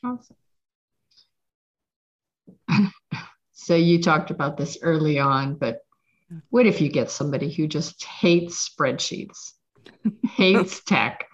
awesome 0.03 0.35
so 3.51 3.75
you 3.75 4.01
talked 4.01 4.31
about 4.31 4.57
this 4.57 4.77
early 4.81 5.19
on 5.19 5.55
but 5.55 5.79
what 6.49 6.65
if 6.65 6.79
you 6.81 6.89
get 6.89 7.11
somebody 7.11 7.51
who 7.51 7.67
just 7.67 8.03
hates 8.03 8.69
spreadsheets 8.69 9.53
hates 10.23 10.83
tech. 10.83 11.27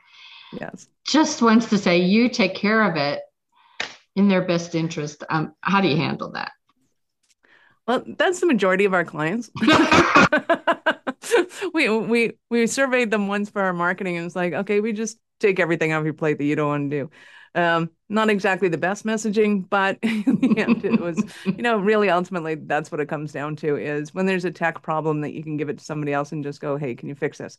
Yes. 0.60 0.88
Just 1.06 1.42
wants 1.42 1.70
to 1.70 1.78
say, 1.78 2.00
you 2.00 2.30
take 2.30 2.56
care 2.56 2.84
of 2.90 2.96
it 2.96 3.22
in 4.16 4.28
their 4.28 4.42
best 4.42 4.76
interest. 4.76 5.24
Um, 5.30 5.54
how 5.62 5.82
do 5.82 5.88
you 5.88 5.98
handle 5.98 6.32
that? 6.34 6.52
Well, 7.92 8.04
that's 8.08 8.40
the 8.40 8.46
majority 8.46 8.86
of 8.86 8.94
our 8.94 9.04
clients. 9.04 9.52
we 11.74 11.90
we 11.90 12.32
we 12.50 12.66
surveyed 12.66 13.12
them 13.12 13.28
once 13.28 13.50
for 13.50 13.62
our 13.62 13.74
marketing, 13.74 14.16
and 14.16 14.26
it's 14.26 14.36
like, 14.36 14.54
okay, 14.54 14.80
we 14.80 14.94
just 14.94 15.20
take 15.42 15.60
everything 15.60 15.92
off 15.92 16.06
your 16.06 16.14
plate 16.14 16.38
that 16.38 16.46
you 16.46 16.56
don't 16.56 16.70
want 16.70 16.90
to 16.90 17.02
do. 17.02 17.12
Um, 17.54 17.90
not 18.08 18.30
exactly 18.30 18.70
the 18.70 18.78
best 18.78 19.06
messaging, 19.06 19.70
but 19.70 20.00
in 20.04 20.38
the 20.40 20.58
end, 20.58 20.86
it 20.86 21.02
was, 21.02 21.22
you 21.44 21.62
know, 21.62 21.80
really 21.80 22.10
ultimately 22.10 22.56
that's 22.56 22.94
what 22.94 23.02
it 23.02 23.10
comes 23.10 23.34
down 23.34 23.58
to 23.58 23.76
is 23.76 24.14
when 24.14 24.26
there's 24.26 24.46
a 24.46 24.52
tech 24.52 24.82
problem 24.82 25.20
that 25.20 25.34
you 25.34 25.44
can 25.44 25.58
give 25.58 25.68
it 25.68 25.80
to 25.80 25.84
somebody 25.84 26.14
else 26.14 26.32
and 26.32 26.46
just 26.46 26.62
go, 26.62 26.78
hey, 26.78 26.96
can 26.96 27.10
you 27.10 27.16
fix 27.16 27.40
this? 27.40 27.58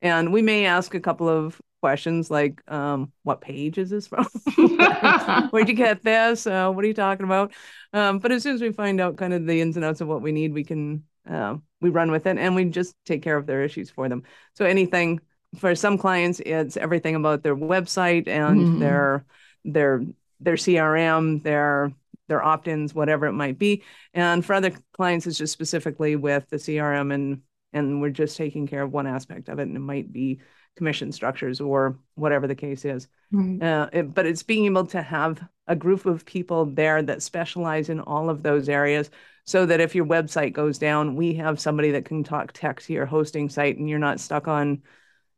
And 0.00 0.32
we 0.32 0.40
may 0.40 0.64
ask 0.64 0.94
a 0.94 1.00
couple 1.00 1.28
of 1.28 1.60
questions 1.84 2.30
like, 2.30 2.62
um, 2.66 3.12
what 3.24 3.42
page 3.42 3.76
is 3.76 3.90
this 3.90 4.06
from? 4.06 4.24
Where'd 5.50 5.68
you 5.68 5.74
get 5.74 6.02
this? 6.02 6.46
Uh, 6.46 6.70
what 6.70 6.82
are 6.82 6.88
you 6.88 6.94
talking 6.94 7.26
about? 7.26 7.52
Um, 7.92 8.20
but 8.20 8.32
as 8.32 8.42
soon 8.42 8.54
as 8.54 8.62
we 8.62 8.72
find 8.72 9.02
out 9.02 9.18
kind 9.18 9.34
of 9.34 9.44
the 9.44 9.60
ins 9.60 9.76
and 9.76 9.84
outs 9.84 10.00
of 10.00 10.08
what 10.08 10.22
we 10.22 10.32
need, 10.32 10.54
we 10.54 10.64
can, 10.64 11.04
uh, 11.28 11.56
we 11.82 11.90
run 11.90 12.10
with 12.10 12.26
it 12.26 12.38
and 12.38 12.54
we 12.54 12.64
just 12.64 12.94
take 13.04 13.20
care 13.20 13.36
of 13.36 13.44
their 13.44 13.62
issues 13.62 13.90
for 13.90 14.08
them. 14.08 14.22
So 14.54 14.64
anything 14.64 15.20
for 15.58 15.74
some 15.74 15.98
clients, 15.98 16.40
it's 16.40 16.78
everything 16.78 17.16
about 17.16 17.42
their 17.42 17.54
website 17.54 18.28
and 18.28 18.60
mm-hmm. 18.60 18.78
their, 18.78 19.26
their, 19.66 20.04
their 20.40 20.54
CRM, 20.54 21.42
their 21.42 21.92
their 22.26 22.42
opt-ins, 22.42 22.94
whatever 22.94 23.26
it 23.26 23.34
might 23.34 23.58
be. 23.58 23.82
And 24.14 24.42
for 24.42 24.54
other 24.54 24.72
clients, 24.94 25.26
it's 25.26 25.36
just 25.36 25.52
specifically 25.52 26.16
with 26.16 26.48
the 26.48 26.56
CRM 26.56 27.12
and 27.12 27.42
and 27.74 28.00
we're 28.00 28.08
just 28.08 28.38
taking 28.38 28.66
care 28.66 28.80
of 28.80 28.92
one 28.92 29.06
aspect 29.06 29.50
of 29.50 29.58
it 29.58 29.64
and 29.64 29.76
it 29.76 29.80
might 29.80 30.10
be 30.10 30.40
commission 30.76 31.12
structures 31.12 31.60
or 31.60 31.98
whatever 32.14 32.46
the 32.46 32.54
case 32.54 32.84
is 32.84 33.08
right. 33.32 33.62
uh, 33.62 33.88
it, 33.92 34.14
but 34.14 34.26
it's 34.26 34.42
being 34.42 34.64
able 34.64 34.86
to 34.86 35.02
have 35.02 35.42
a 35.66 35.76
group 35.76 36.04
of 36.04 36.24
people 36.26 36.66
there 36.66 37.02
that 37.02 37.22
specialize 37.22 37.88
in 37.88 38.00
all 38.00 38.28
of 38.28 38.42
those 38.42 38.68
areas 38.68 39.10
so 39.44 39.66
that 39.66 39.80
if 39.80 39.94
your 39.94 40.06
website 40.06 40.52
goes 40.52 40.78
down 40.78 41.16
we 41.16 41.34
have 41.34 41.60
somebody 41.60 41.90
that 41.90 42.04
can 42.04 42.24
talk 42.24 42.52
tech 42.52 42.80
to 42.82 42.92
your 42.92 43.06
hosting 43.06 43.48
site 43.48 43.76
and 43.76 43.88
you're 43.88 43.98
not 43.98 44.20
stuck 44.20 44.48
on 44.48 44.82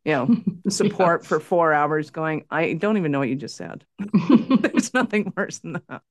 you 0.05 0.13
know 0.13 0.37
support 0.69 1.25
for 1.27 1.39
four 1.39 1.73
hours 1.73 2.11
going 2.11 2.45
i 2.51 2.73
don't 2.73 2.97
even 2.97 3.13
know 3.13 3.19
what 3.19 3.29
you 3.29 3.37
just 3.37 3.57
said 3.57 3.85
there's 4.61 4.95
nothing 4.95 5.33
worse 5.37 5.59
than 5.59 5.75
that 5.89 6.03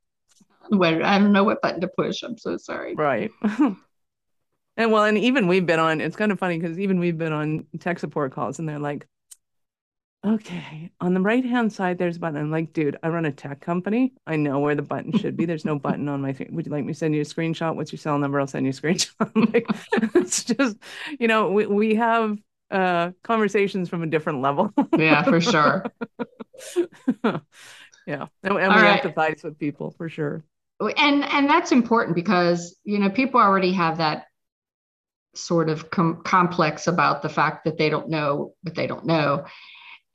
Wait, 0.71 1.01
I 1.03 1.19
don't 1.19 1.31
know 1.31 1.43
what 1.43 1.61
button 1.61 1.81
to 1.81 1.87
push. 1.87 2.23
I'm 2.23 2.39
so 2.39 2.57
sorry. 2.57 2.95
Right. 2.95 3.31
And 4.77 4.91
well, 4.91 5.05
and 5.05 5.17
even 5.17 5.47
we've 5.47 5.65
been 5.65 5.79
on, 5.79 6.01
it's 6.01 6.17
kind 6.17 6.31
of 6.33 6.39
funny 6.39 6.59
because 6.59 6.77
even 6.77 6.99
we've 6.99 7.17
been 7.17 7.31
on 7.31 7.65
tech 7.79 7.97
support 7.97 8.33
calls 8.33 8.59
and 8.59 8.67
they're 8.67 8.79
like, 8.79 9.07
okay, 10.25 10.91
on 10.99 11.13
the 11.13 11.21
right 11.21 11.45
hand 11.45 11.71
side, 11.71 11.97
there's 11.97 12.17
a 12.17 12.19
button. 12.19 12.37
I'm 12.37 12.51
like, 12.51 12.73
dude, 12.73 12.97
I 13.03 13.09
run 13.09 13.25
a 13.25 13.31
tech 13.31 13.61
company. 13.61 14.13
I 14.25 14.35
know 14.35 14.59
where 14.59 14.75
the 14.75 14.81
button 14.81 15.17
should 15.17 15.37
be. 15.37 15.45
There's 15.45 15.65
no 15.65 15.77
button 15.77 16.09
on 16.09 16.21
my 16.21 16.33
thing. 16.33 16.49
Would 16.51 16.65
you 16.65 16.71
like 16.71 16.83
me 16.83 16.93
to 16.93 16.97
send 16.99 17.13
you 17.13 17.21
a 17.21 17.25
screenshot? 17.25 17.75
What's 17.75 17.91
your 17.91 17.99
cell 17.99 18.17
number? 18.17 18.39
I'll 18.39 18.47
send 18.47 18.65
you 18.65 18.71
a 18.71 18.73
screenshot. 18.73 19.31
like, 19.53 19.67
it's 20.15 20.43
just, 20.43 20.77
you 21.19 21.27
know, 21.27 21.51
we, 21.51 21.65
we 21.67 21.95
have 21.95 22.37
uh, 22.71 23.11
conversations 23.23 23.89
from 23.89 24.03
a 24.03 24.07
different 24.07 24.41
level. 24.41 24.71
yeah, 24.97 25.23
for 25.23 25.39
sure. 25.39 25.85
yeah. 27.23 27.39
And, 28.03 28.27
and 28.43 28.53
we 28.53 28.81
right. 28.81 29.01
empathize 29.03 29.43
with 29.43 29.59
people 29.59 29.91
for 29.91 30.09
sure. 30.09 30.43
And 30.79 31.23
and 31.23 31.49
that's 31.49 31.71
important 31.71 32.15
because 32.15 32.75
you 32.83 32.99
know 32.99 33.09
people 33.09 33.39
already 33.39 33.71
have 33.71 33.99
that 33.99 34.25
sort 35.33 35.69
of 35.69 35.89
com- 35.89 36.21
complex 36.23 36.87
about 36.87 37.21
the 37.21 37.29
fact 37.29 37.63
that 37.63 37.77
they 37.77 37.89
don't 37.89 38.09
know 38.09 38.53
what 38.61 38.75
they 38.75 38.85
don't 38.85 39.05
know 39.05 39.45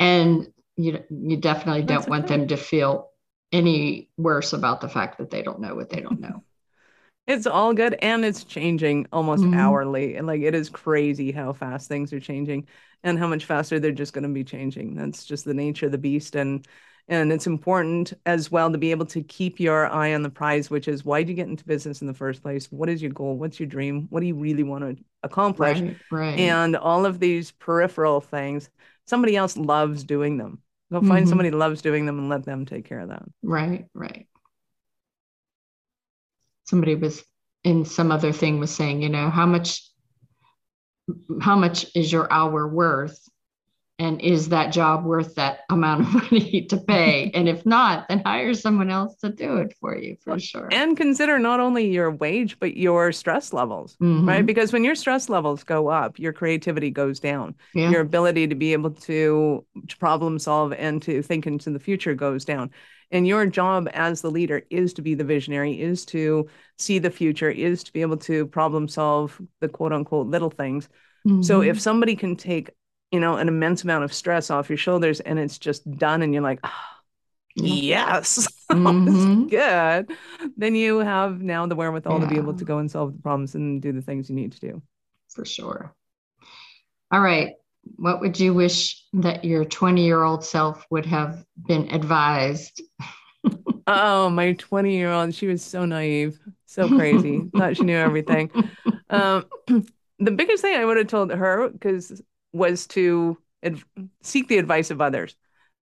and 0.00 0.52
you 0.76 1.04
you 1.10 1.36
definitely 1.36 1.82
don't 1.82 2.08
want 2.08 2.26
them 2.26 2.48
to 2.48 2.56
feel 2.56 3.10
any 3.52 4.08
worse 4.16 4.52
about 4.52 4.80
the 4.80 4.88
fact 4.88 5.18
that 5.18 5.30
they 5.30 5.42
don't 5.42 5.60
know 5.60 5.74
what 5.76 5.90
they 5.90 6.00
don't 6.00 6.20
know 6.20 6.42
it's 7.28 7.46
all 7.46 7.72
good 7.72 7.94
and 8.02 8.24
it's 8.24 8.42
changing 8.42 9.06
almost 9.12 9.44
mm-hmm. 9.44 9.54
hourly 9.54 10.16
and 10.16 10.26
like 10.26 10.40
it 10.40 10.54
is 10.54 10.68
crazy 10.68 11.30
how 11.30 11.52
fast 11.52 11.86
things 11.86 12.12
are 12.12 12.20
changing 12.20 12.66
and 13.04 13.18
how 13.18 13.26
much 13.28 13.44
faster 13.44 13.78
they're 13.78 13.92
just 13.92 14.12
going 14.12 14.24
to 14.24 14.28
be 14.28 14.42
changing 14.42 14.94
that's 14.94 15.24
just 15.24 15.44
the 15.44 15.54
nature 15.54 15.86
of 15.86 15.92
the 15.92 15.98
beast 15.98 16.34
and 16.34 16.66
and 17.10 17.32
it's 17.32 17.48
important 17.48 18.12
as 18.24 18.52
well 18.52 18.70
to 18.70 18.78
be 18.78 18.92
able 18.92 19.06
to 19.06 19.22
keep 19.24 19.58
your 19.58 19.88
eye 19.88 20.14
on 20.14 20.22
the 20.22 20.30
prize, 20.30 20.70
which 20.70 20.86
is 20.86 21.04
why 21.04 21.24
do 21.24 21.30
you 21.30 21.34
get 21.34 21.48
into 21.48 21.64
business 21.64 22.00
in 22.00 22.06
the 22.06 22.14
first 22.14 22.40
place? 22.40 22.70
What 22.70 22.88
is 22.88 23.02
your 23.02 23.10
goal? 23.10 23.36
What's 23.36 23.58
your 23.58 23.66
dream? 23.66 24.06
What 24.10 24.20
do 24.20 24.26
you 24.26 24.36
really 24.36 24.62
want 24.62 24.84
to 24.84 25.04
accomplish? 25.24 25.80
Right, 25.80 25.96
right. 26.12 26.38
And 26.38 26.76
all 26.76 27.04
of 27.06 27.18
these 27.18 27.50
peripheral 27.50 28.20
things, 28.20 28.70
somebody 29.11 29.37
else 29.37 29.57
loves 29.57 30.05
doing 30.05 30.38
them. 30.38 30.62
Go 30.90 31.01
find 31.01 31.11
mm-hmm. 31.11 31.29
somebody 31.29 31.51
loves 31.51 31.83
doing 31.83 32.07
them 32.07 32.18
and 32.18 32.29
let 32.29 32.44
them 32.44 32.64
take 32.64 32.85
care 32.85 33.01
of 33.01 33.11
that. 33.11 33.23
Right, 33.42 33.87
right. 33.92 34.27
Somebody 36.64 36.94
was 36.94 37.23
in 37.64 37.85
some 37.85 38.11
other 38.11 38.33
thing 38.33 38.59
was 38.59 38.75
saying, 38.75 39.03
you 39.03 39.09
know, 39.09 39.29
how 39.29 39.46
much 39.46 39.83
how 41.40 41.57
much 41.57 41.87
is 41.94 42.11
your 42.11 42.33
hour 42.33 42.66
worth? 42.66 43.20
And 44.00 44.20
is 44.22 44.48
that 44.48 44.72
job 44.72 45.04
worth 45.04 45.34
that 45.34 45.60
amount 45.68 46.00
of 46.00 46.12
money 46.32 46.62
to 46.62 46.78
pay 46.78 47.30
and 47.34 47.48
if 47.48 47.64
not 47.64 48.08
then 48.08 48.22
hire 48.24 48.54
someone 48.54 48.90
else 48.90 49.14
to 49.16 49.28
do 49.30 49.58
it 49.58 49.76
for 49.78 49.96
you 49.96 50.16
for 50.24 50.38
sure 50.40 50.68
and 50.72 50.96
consider 50.96 51.38
not 51.38 51.60
only 51.60 51.86
your 51.86 52.10
wage 52.10 52.58
but 52.58 52.76
your 52.76 53.12
stress 53.12 53.52
levels 53.52 53.96
mm-hmm. 54.02 54.26
right 54.26 54.46
because 54.46 54.72
when 54.72 54.82
your 54.82 54.94
stress 54.94 55.28
levels 55.28 55.62
go 55.62 55.88
up 55.88 56.18
your 56.18 56.32
creativity 56.32 56.90
goes 56.90 57.20
down 57.20 57.54
yeah. 57.74 57.90
your 57.90 58.00
ability 58.00 58.48
to 58.48 58.54
be 58.54 58.72
able 58.72 58.90
to, 58.90 59.64
to 59.86 59.96
problem 59.98 60.38
solve 60.38 60.72
and 60.72 61.02
to 61.02 61.22
think 61.22 61.46
into 61.46 61.70
the 61.70 61.78
future 61.78 62.14
goes 62.14 62.44
down 62.44 62.70
and 63.12 63.26
your 63.26 63.44
job 63.44 63.88
as 63.92 64.22
the 64.22 64.30
leader 64.30 64.62
is 64.70 64.94
to 64.94 65.02
be 65.02 65.14
the 65.14 65.24
visionary 65.24 65.80
is 65.80 66.06
to 66.06 66.48
see 66.78 66.98
the 66.98 67.10
future 67.10 67.50
is 67.50 67.84
to 67.84 67.92
be 67.92 68.00
able 68.00 68.16
to 68.16 68.46
problem 68.46 68.88
solve 68.88 69.38
the 69.60 69.68
quote 69.68 69.92
unquote 69.92 70.26
little 70.26 70.50
things 70.50 70.88
Mm-hmm. 71.26 71.42
So 71.42 71.60
if 71.60 71.78
somebody 71.78 72.16
can 72.16 72.36
take 72.36 72.70
you 73.11 73.20
know, 73.20 73.37
an 73.37 73.49
immense 73.49 73.83
amount 73.83 74.05
of 74.05 74.12
stress 74.12 74.51
off 74.51 74.68
your 74.68 74.79
shoulders 74.79 75.20
and 75.20 75.38
it's 75.38 75.59
just 75.59 75.90
done 75.99 76.23
and 76.23 76.33
you're 76.33 76.42
like, 76.42 76.61
oh, 76.62 76.70
yes, 77.57 78.49
mm-hmm. 78.70 79.46
good. 79.49 80.16
Then 80.57 80.75
you 80.75 80.99
have 80.99 81.42
now 81.42 81.66
the 81.66 81.75
wherewithal 81.75 82.20
yeah. 82.20 82.25
to 82.25 82.31
be 82.31 82.37
able 82.37 82.55
to 82.55 82.64
go 82.64 82.79
and 82.79 82.90
solve 82.90 83.12
the 83.12 83.23
problems 83.23 83.55
and 83.55 83.83
do 83.83 83.92
the 83.92 84.03
things 84.03 84.29
you 84.31 84.37
need 84.37 84.53
to 84.53 84.61
do. 84.61 84.83
For 85.29 85.44
sure. 85.44 85.94
All 87.11 87.20
right. 87.20 87.55
What 87.96 88.20
would 88.20 88.38
you 88.38 88.55
wish 88.55 89.05
that 89.14 89.44
your 89.44 89.64
20 89.64 90.05
year 90.05 90.23
old 90.23 90.44
self 90.44 90.85
would 90.90 91.07
have 91.07 91.44
been 91.66 91.92
advised? 91.92 92.83
oh, 93.87 94.31
my 94.31 94.53
20 94.53 94.94
year 94.94 95.11
old, 95.11 95.35
she 95.35 95.46
was 95.46 95.62
so 95.62 95.85
naive, 95.85 96.38
so 96.66 96.88
crazy, 96.88 97.51
thought 97.57 97.77
she 97.77 97.85
knew 97.85 97.96
everything. 97.96 98.51
Um, 99.09 99.46
the 100.18 100.31
biggest 100.31 100.62
thing 100.62 100.77
I 100.77 100.85
would 100.85 100.99
have 100.99 101.09
told 101.09 101.33
her, 101.33 101.68
because 101.70 102.23
was 102.52 102.86
to 102.88 103.38
ad- 103.62 103.82
seek 104.22 104.48
the 104.48 104.58
advice 104.58 104.90
of 104.90 105.00
others 105.00 105.36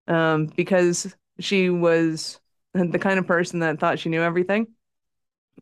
um, 0.06 0.46
because 0.46 1.14
she 1.38 1.70
was 1.70 2.40
the 2.74 2.98
kind 2.98 3.18
of 3.18 3.26
person 3.26 3.60
that 3.60 3.78
thought 3.80 3.98
she 3.98 4.08
knew 4.08 4.22
everything 4.22 4.68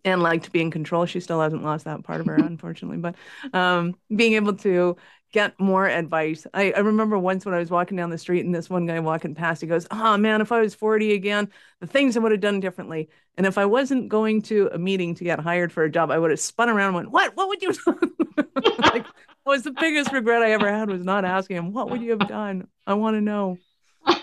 and 0.05 0.23
liked 0.23 0.45
to 0.45 0.51
be 0.51 0.61
in 0.61 0.71
control. 0.71 1.07
She 1.07 1.21
still 1.21 1.41
hasn't 1.41 1.65
lost 1.65 1.85
that 1.85 2.05
part 2.05 2.21
of 2.21 2.27
her, 2.27 2.37
unfortunately, 2.41 2.99
but 2.99 3.15
um, 3.53 3.95
being 4.15 4.35
able 4.35 4.55
to 4.59 4.97
get 5.33 5.59
more 5.59 5.87
advice. 5.87 6.47
I, 6.55 6.73
I 6.73 6.79
remember 6.79 7.19
once 7.19 7.45
when 7.45 7.55
I 7.55 7.59
was 7.59 7.71
walking 7.71 7.97
down 7.97 8.11
the 8.11 8.19
street 8.19 8.45
and 8.45 8.55
this 8.55 8.71
one 8.71 8.87
guy 8.87 9.01
walking 9.01 9.35
past, 9.35 9.61
he 9.61 9.67
goes, 9.67 9.87
Oh 9.91 10.17
man, 10.17 10.41
if 10.41 10.53
I 10.53 10.61
was 10.61 10.75
40 10.75 11.15
again, 11.15 11.49
the 11.81 11.87
things 11.87 12.17
I 12.17 12.21
would 12.21 12.33
have 12.33 12.41
done 12.41 12.61
differently. 12.61 13.09
And 13.37 13.47
if 13.47 13.59
I 13.59 13.67
wasn't 13.67 14.09
going 14.09 14.43
to 14.43 14.71
a 14.73 14.79
meeting 14.79 15.15
to 15.17 15.25
get 15.25 15.41
hired 15.41 15.73
for 15.73 15.85
a 15.85 15.91
job, 15.91 16.11
I 16.11 16.19
would 16.19 16.31
have 16.31 16.41
spun 16.41 16.69
around 16.69 16.89
and 16.89 16.97
went, 16.97 17.11
What? 17.11 17.37
What 17.37 17.49
would 17.49 17.63
you 17.63 17.73
do? 17.73 17.99
like, 18.79 19.07
was 19.47 19.63
the 19.63 19.71
biggest 19.71 20.13
regret 20.13 20.43
I 20.43 20.53
ever 20.53 20.71
had 20.71 20.91
was 20.91 21.05
not 21.05 21.25
asking 21.25 21.57
him, 21.57 21.73
What 21.73 21.91
would 21.91 22.03
you 22.03 22.11
have 22.11 22.29
done? 22.29 22.69
I 22.87 22.95
want 22.95 23.17
to 23.17 23.21
know. 23.21 23.59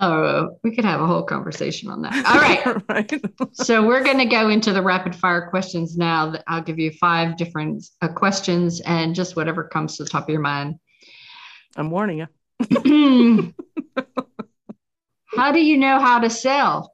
Oh, 0.00 0.58
we 0.64 0.74
could 0.74 0.84
have 0.84 1.00
a 1.00 1.06
whole 1.06 1.22
conversation 1.22 1.88
on 1.88 2.02
that. 2.02 2.26
All 2.26 2.40
right. 2.40 2.82
right. 2.88 3.22
so 3.52 3.86
we're 3.86 4.02
going 4.02 4.18
to 4.18 4.24
go 4.24 4.48
into 4.48 4.72
the 4.72 4.82
rapid 4.82 5.14
fire 5.14 5.48
questions 5.50 5.96
now. 5.96 6.34
I'll 6.48 6.62
give 6.62 6.80
you 6.80 6.90
five 6.90 7.36
different 7.36 7.84
uh, 8.02 8.08
questions 8.08 8.80
and 8.80 9.14
just 9.14 9.36
whatever 9.36 9.64
comes 9.64 9.96
to 9.96 10.04
the 10.04 10.10
top 10.10 10.24
of 10.24 10.30
your 10.30 10.40
mind. 10.40 10.74
I'm 11.76 11.90
warning 11.90 12.18
you. 12.18 12.26
how 15.36 15.52
do 15.52 15.60
you 15.60 15.76
know 15.78 16.00
how 16.00 16.18
to 16.18 16.28
sell? 16.28 16.93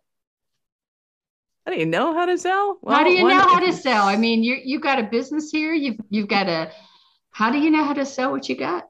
How 1.66 1.72
do 1.72 1.78
you 1.78 1.86
know 1.86 2.14
how 2.14 2.26
to 2.26 2.38
sell? 2.38 2.78
Well, 2.82 2.96
how 2.96 3.04
do 3.04 3.10
you 3.10 3.24
know 3.24 3.40
how 3.40 3.60
to 3.60 3.72
sell? 3.72 4.06
I 4.06 4.16
mean, 4.16 4.42
you 4.42 4.58
you 4.62 4.80
got 4.80 4.98
a 4.98 5.04
business 5.04 5.50
here. 5.50 5.72
You've 5.74 5.98
you've 6.08 6.28
got 6.28 6.48
a. 6.48 6.72
How 7.30 7.50
do 7.50 7.58
you 7.58 7.70
know 7.70 7.84
how 7.84 7.94
to 7.94 8.04
sell 8.04 8.32
what 8.32 8.48
you 8.48 8.56
got? 8.56 8.88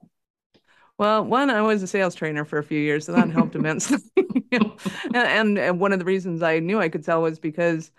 Well, 0.98 1.24
one, 1.24 1.50
I 1.50 1.62
was 1.62 1.82
a 1.82 1.86
sales 1.86 2.14
trainer 2.14 2.44
for 2.44 2.58
a 2.58 2.62
few 2.64 2.78
years, 2.78 3.06
so 3.06 3.12
that 3.12 3.30
helped 3.30 3.54
immensely. 3.54 3.98
and, 5.14 5.58
and 5.58 5.80
one 5.80 5.92
of 5.92 5.98
the 5.98 6.04
reasons 6.04 6.42
I 6.42 6.58
knew 6.58 6.78
I 6.80 6.88
could 6.88 7.04
sell 7.04 7.22
was 7.22 7.38
because 7.38 7.90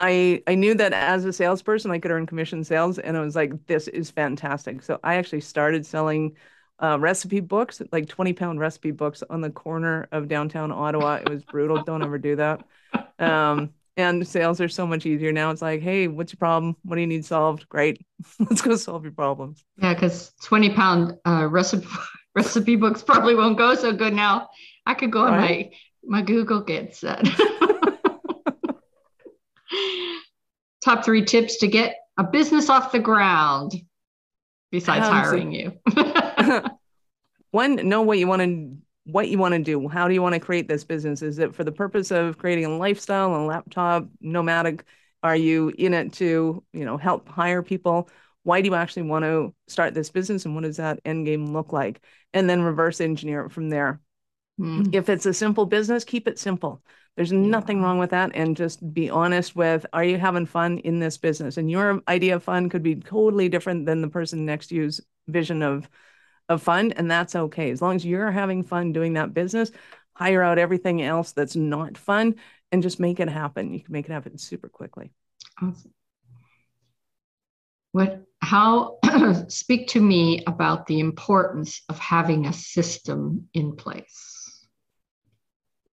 I 0.00 0.42
I 0.46 0.54
knew 0.56 0.74
that 0.74 0.92
as 0.92 1.24
a 1.24 1.32
salesperson, 1.32 1.90
I 1.92 1.98
could 2.00 2.10
earn 2.12 2.26
commission 2.26 2.64
sales, 2.64 2.98
and 2.98 3.16
I 3.16 3.20
was 3.20 3.36
like, 3.36 3.66
this 3.66 3.88
is 3.88 4.10
fantastic. 4.10 4.82
So 4.82 5.00
I 5.04 5.16
actually 5.16 5.42
started 5.42 5.86
selling 5.86 6.36
uh, 6.82 6.98
recipe 7.00 7.40
books, 7.40 7.82
like 7.92 8.08
20 8.08 8.32
pound 8.34 8.60
recipe 8.60 8.92
books 8.92 9.22
on 9.30 9.40
the 9.42 9.50
corner 9.50 10.08
of 10.12 10.28
downtown 10.28 10.72
Ottawa. 10.72 11.16
It 11.16 11.28
was 11.28 11.44
brutal. 11.44 11.80
Don't 11.80 12.02
ever 12.04 12.18
do 12.18 12.36
that. 12.36 12.64
Um, 13.18 13.74
and 13.96 14.26
sales 14.26 14.60
are 14.60 14.68
so 14.68 14.86
much 14.86 15.06
easier 15.06 15.32
now. 15.32 15.50
It's 15.50 15.62
like, 15.62 15.80
hey, 15.80 16.08
what's 16.08 16.32
your 16.32 16.38
problem? 16.38 16.76
What 16.82 16.96
do 16.96 17.00
you 17.00 17.06
need 17.06 17.24
solved? 17.24 17.68
Great. 17.68 18.04
Let's 18.38 18.60
go 18.60 18.74
solve 18.76 19.04
your 19.04 19.12
problems. 19.12 19.64
Yeah, 19.76 19.94
because 19.94 20.32
20 20.42 20.70
pound 20.70 21.16
uh, 21.26 21.46
recipe 21.46 21.86
recipe 22.34 22.76
books 22.76 23.02
probably 23.02 23.34
won't 23.34 23.56
go 23.56 23.74
so 23.74 23.92
good 23.92 24.12
now. 24.12 24.48
I 24.86 24.94
could 24.94 25.12
go 25.12 25.24
right. 25.24 25.32
on 25.32 25.40
my 25.40 25.70
my 26.06 26.22
Google 26.22 26.60
get 26.60 26.94
set. 26.94 27.24
Top 30.84 31.04
three 31.04 31.24
tips 31.24 31.58
to 31.58 31.66
get 31.66 31.96
a 32.18 32.24
business 32.24 32.68
off 32.68 32.92
the 32.92 32.98
ground 32.98 33.72
besides 34.70 35.06
um, 35.06 35.12
hiring 35.12 35.52
so, 35.52 35.58
you. 35.58 36.62
one, 37.50 37.76
know 37.88 38.02
what 38.02 38.18
you 38.18 38.26
want 38.26 38.42
to 38.42 38.76
what 39.04 39.28
you 39.28 39.38
want 39.38 39.54
to 39.54 39.62
do. 39.62 39.88
How 39.88 40.08
do 40.08 40.14
you 40.14 40.22
want 40.22 40.34
to 40.34 40.40
create 40.40 40.68
this 40.68 40.84
business? 40.84 41.22
Is 41.22 41.38
it 41.38 41.54
for 41.54 41.64
the 41.64 41.72
purpose 41.72 42.10
of 42.10 42.38
creating 42.38 42.64
a 42.64 42.76
lifestyle, 42.76 43.34
a 43.34 43.44
laptop, 43.44 44.08
nomadic? 44.20 44.84
Are 45.22 45.36
you 45.36 45.72
in 45.76 45.94
it 45.94 46.12
to, 46.14 46.62
you 46.72 46.84
know, 46.84 46.96
help 46.96 47.28
hire 47.28 47.62
people? 47.62 48.08
why 48.44 48.60
do 48.60 48.68
you 48.68 48.74
actually 48.74 49.02
want 49.02 49.24
to 49.24 49.52
start 49.66 49.92
this 49.94 50.10
business 50.10 50.44
and 50.44 50.54
what 50.54 50.62
does 50.62 50.76
that 50.76 51.00
end 51.04 51.26
game 51.26 51.52
look 51.52 51.72
like 51.72 52.00
and 52.32 52.48
then 52.48 52.62
reverse 52.62 53.00
engineer 53.00 53.46
it 53.46 53.52
from 53.52 53.68
there 53.68 54.00
mm. 54.60 54.94
if 54.94 55.08
it's 55.08 55.26
a 55.26 55.34
simple 55.34 55.66
business 55.66 56.04
keep 56.04 56.28
it 56.28 56.38
simple 56.38 56.80
there's 57.16 57.32
nothing 57.32 57.82
wrong 57.82 57.98
with 57.98 58.10
that 58.10 58.30
and 58.34 58.56
just 58.56 58.94
be 58.94 59.10
honest 59.10 59.56
with 59.56 59.84
are 59.92 60.04
you 60.04 60.16
having 60.16 60.46
fun 60.46 60.78
in 60.78 61.00
this 61.00 61.18
business 61.18 61.56
and 61.56 61.70
your 61.70 62.00
idea 62.06 62.36
of 62.36 62.44
fun 62.44 62.68
could 62.68 62.82
be 62.82 62.94
totally 62.94 63.48
different 63.48 63.86
than 63.86 64.00
the 64.00 64.08
person 64.08 64.46
next 64.46 64.68
to 64.68 64.76
you's 64.76 65.00
vision 65.26 65.62
of 65.62 65.88
of 66.48 66.62
fun 66.62 66.92
and 66.92 67.10
that's 67.10 67.34
okay 67.34 67.70
as 67.70 67.80
long 67.80 67.96
as 67.96 68.04
you're 68.04 68.30
having 68.30 68.62
fun 68.62 68.92
doing 68.92 69.14
that 69.14 69.34
business 69.34 69.70
hire 70.14 70.42
out 70.42 70.58
everything 70.58 71.02
else 71.02 71.32
that's 71.32 71.56
not 71.56 71.96
fun 71.96 72.34
and 72.72 72.82
just 72.82 73.00
make 73.00 73.20
it 73.20 73.28
happen 73.28 73.72
you 73.72 73.80
can 73.80 73.92
make 73.92 74.06
it 74.06 74.12
happen 74.12 74.36
super 74.38 74.68
quickly 74.68 75.10
awesome. 75.62 75.92
What, 77.94 78.22
how, 78.40 78.98
speak 79.48 79.86
to 79.90 80.00
me 80.00 80.42
about 80.48 80.86
the 80.86 80.98
importance 80.98 81.82
of 81.88 81.96
having 81.96 82.46
a 82.46 82.52
system 82.52 83.48
in 83.54 83.76
place. 83.76 84.66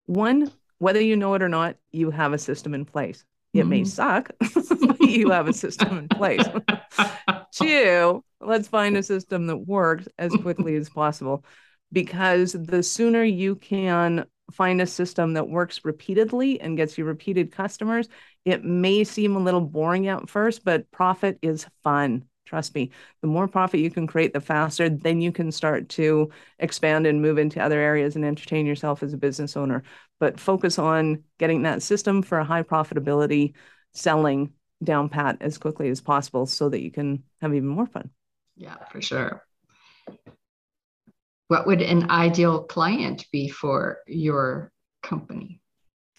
One, 0.05 0.51
whether 0.77 1.01
you 1.01 1.15
know 1.15 1.33
it 1.33 1.41
or 1.41 1.49
not, 1.49 1.77
you 1.91 2.11
have 2.11 2.33
a 2.33 2.37
system 2.37 2.75
in 2.75 2.85
place. 2.85 3.25
It 3.53 3.61
mm-hmm. 3.61 3.69
may 3.69 3.83
suck, 3.83 4.29
but 4.39 5.01
you 5.01 5.31
have 5.31 5.47
a 5.47 5.53
system 5.53 5.97
in 5.97 6.07
place. 6.07 6.45
Two, 7.57 8.23
let's 8.39 8.67
find 8.67 8.97
a 8.97 9.03
system 9.03 9.47
that 9.47 9.57
works 9.57 10.07
as 10.17 10.31
quickly 10.41 10.75
as 10.75 10.89
possible 10.89 11.43
because 11.91 12.53
the 12.53 12.83
sooner 12.83 13.23
you 13.23 13.55
can 13.55 14.25
find 14.51 14.81
a 14.81 14.87
system 14.87 15.33
that 15.33 15.49
works 15.49 15.83
repeatedly 15.83 16.59
and 16.61 16.77
gets 16.77 16.97
you 16.97 17.05
repeated 17.05 17.51
customers, 17.51 18.07
it 18.45 18.63
may 18.63 19.03
seem 19.03 19.35
a 19.35 19.39
little 19.39 19.61
boring 19.61 20.07
at 20.07 20.29
first, 20.29 20.63
but 20.63 20.89
profit 20.91 21.37
is 21.41 21.65
fun. 21.83 22.23
Trust 22.45 22.75
me, 22.75 22.91
the 23.21 23.27
more 23.27 23.47
profit 23.47 23.81
you 23.81 23.91
can 23.91 24.07
create, 24.07 24.31
the 24.31 24.39
faster, 24.39 24.87
then 24.87 25.19
you 25.19 25.33
can 25.33 25.51
start 25.51 25.89
to 25.89 26.29
expand 26.59 27.05
and 27.05 27.21
move 27.21 27.37
into 27.37 27.61
other 27.61 27.79
areas 27.79 28.15
and 28.15 28.23
entertain 28.23 28.65
yourself 28.65 29.03
as 29.03 29.11
a 29.11 29.17
business 29.17 29.57
owner. 29.57 29.83
But 30.19 30.39
focus 30.39 30.79
on 30.79 31.23
getting 31.39 31.63
that 31.63 31.83
system 31.83 32.21
for 32.21 32.37
a 32.37 32.45
high 32.45 32.63
profitability 32.63 33.53
selling 33.93 34.53
down 34.83 35.09
pat 35.09 35.37
as 35.41 35.57
quickly 35.57 35.89
as 35.89 36.01
possible 36.01 36.45
so 36.45 36.69
that 36.69 36.81
you 36.81 36.91
can 36.91 37.23
have 37.41 37.53
even 37.53 37.67
more 37.67 37.87
fun. 37.87 38.09
Yeah, 38.55 38.75
for 38.91 39.01
sure. 39.01 39.43
What 41.47 41.65
would 41.65 41.81
an 41.81 42.09
ideal 42.09 42.63
client 42.63 43.25
be 43.31 43.49
for 43.49 43.99
your 44.07 44.71
company? 45.01 45.61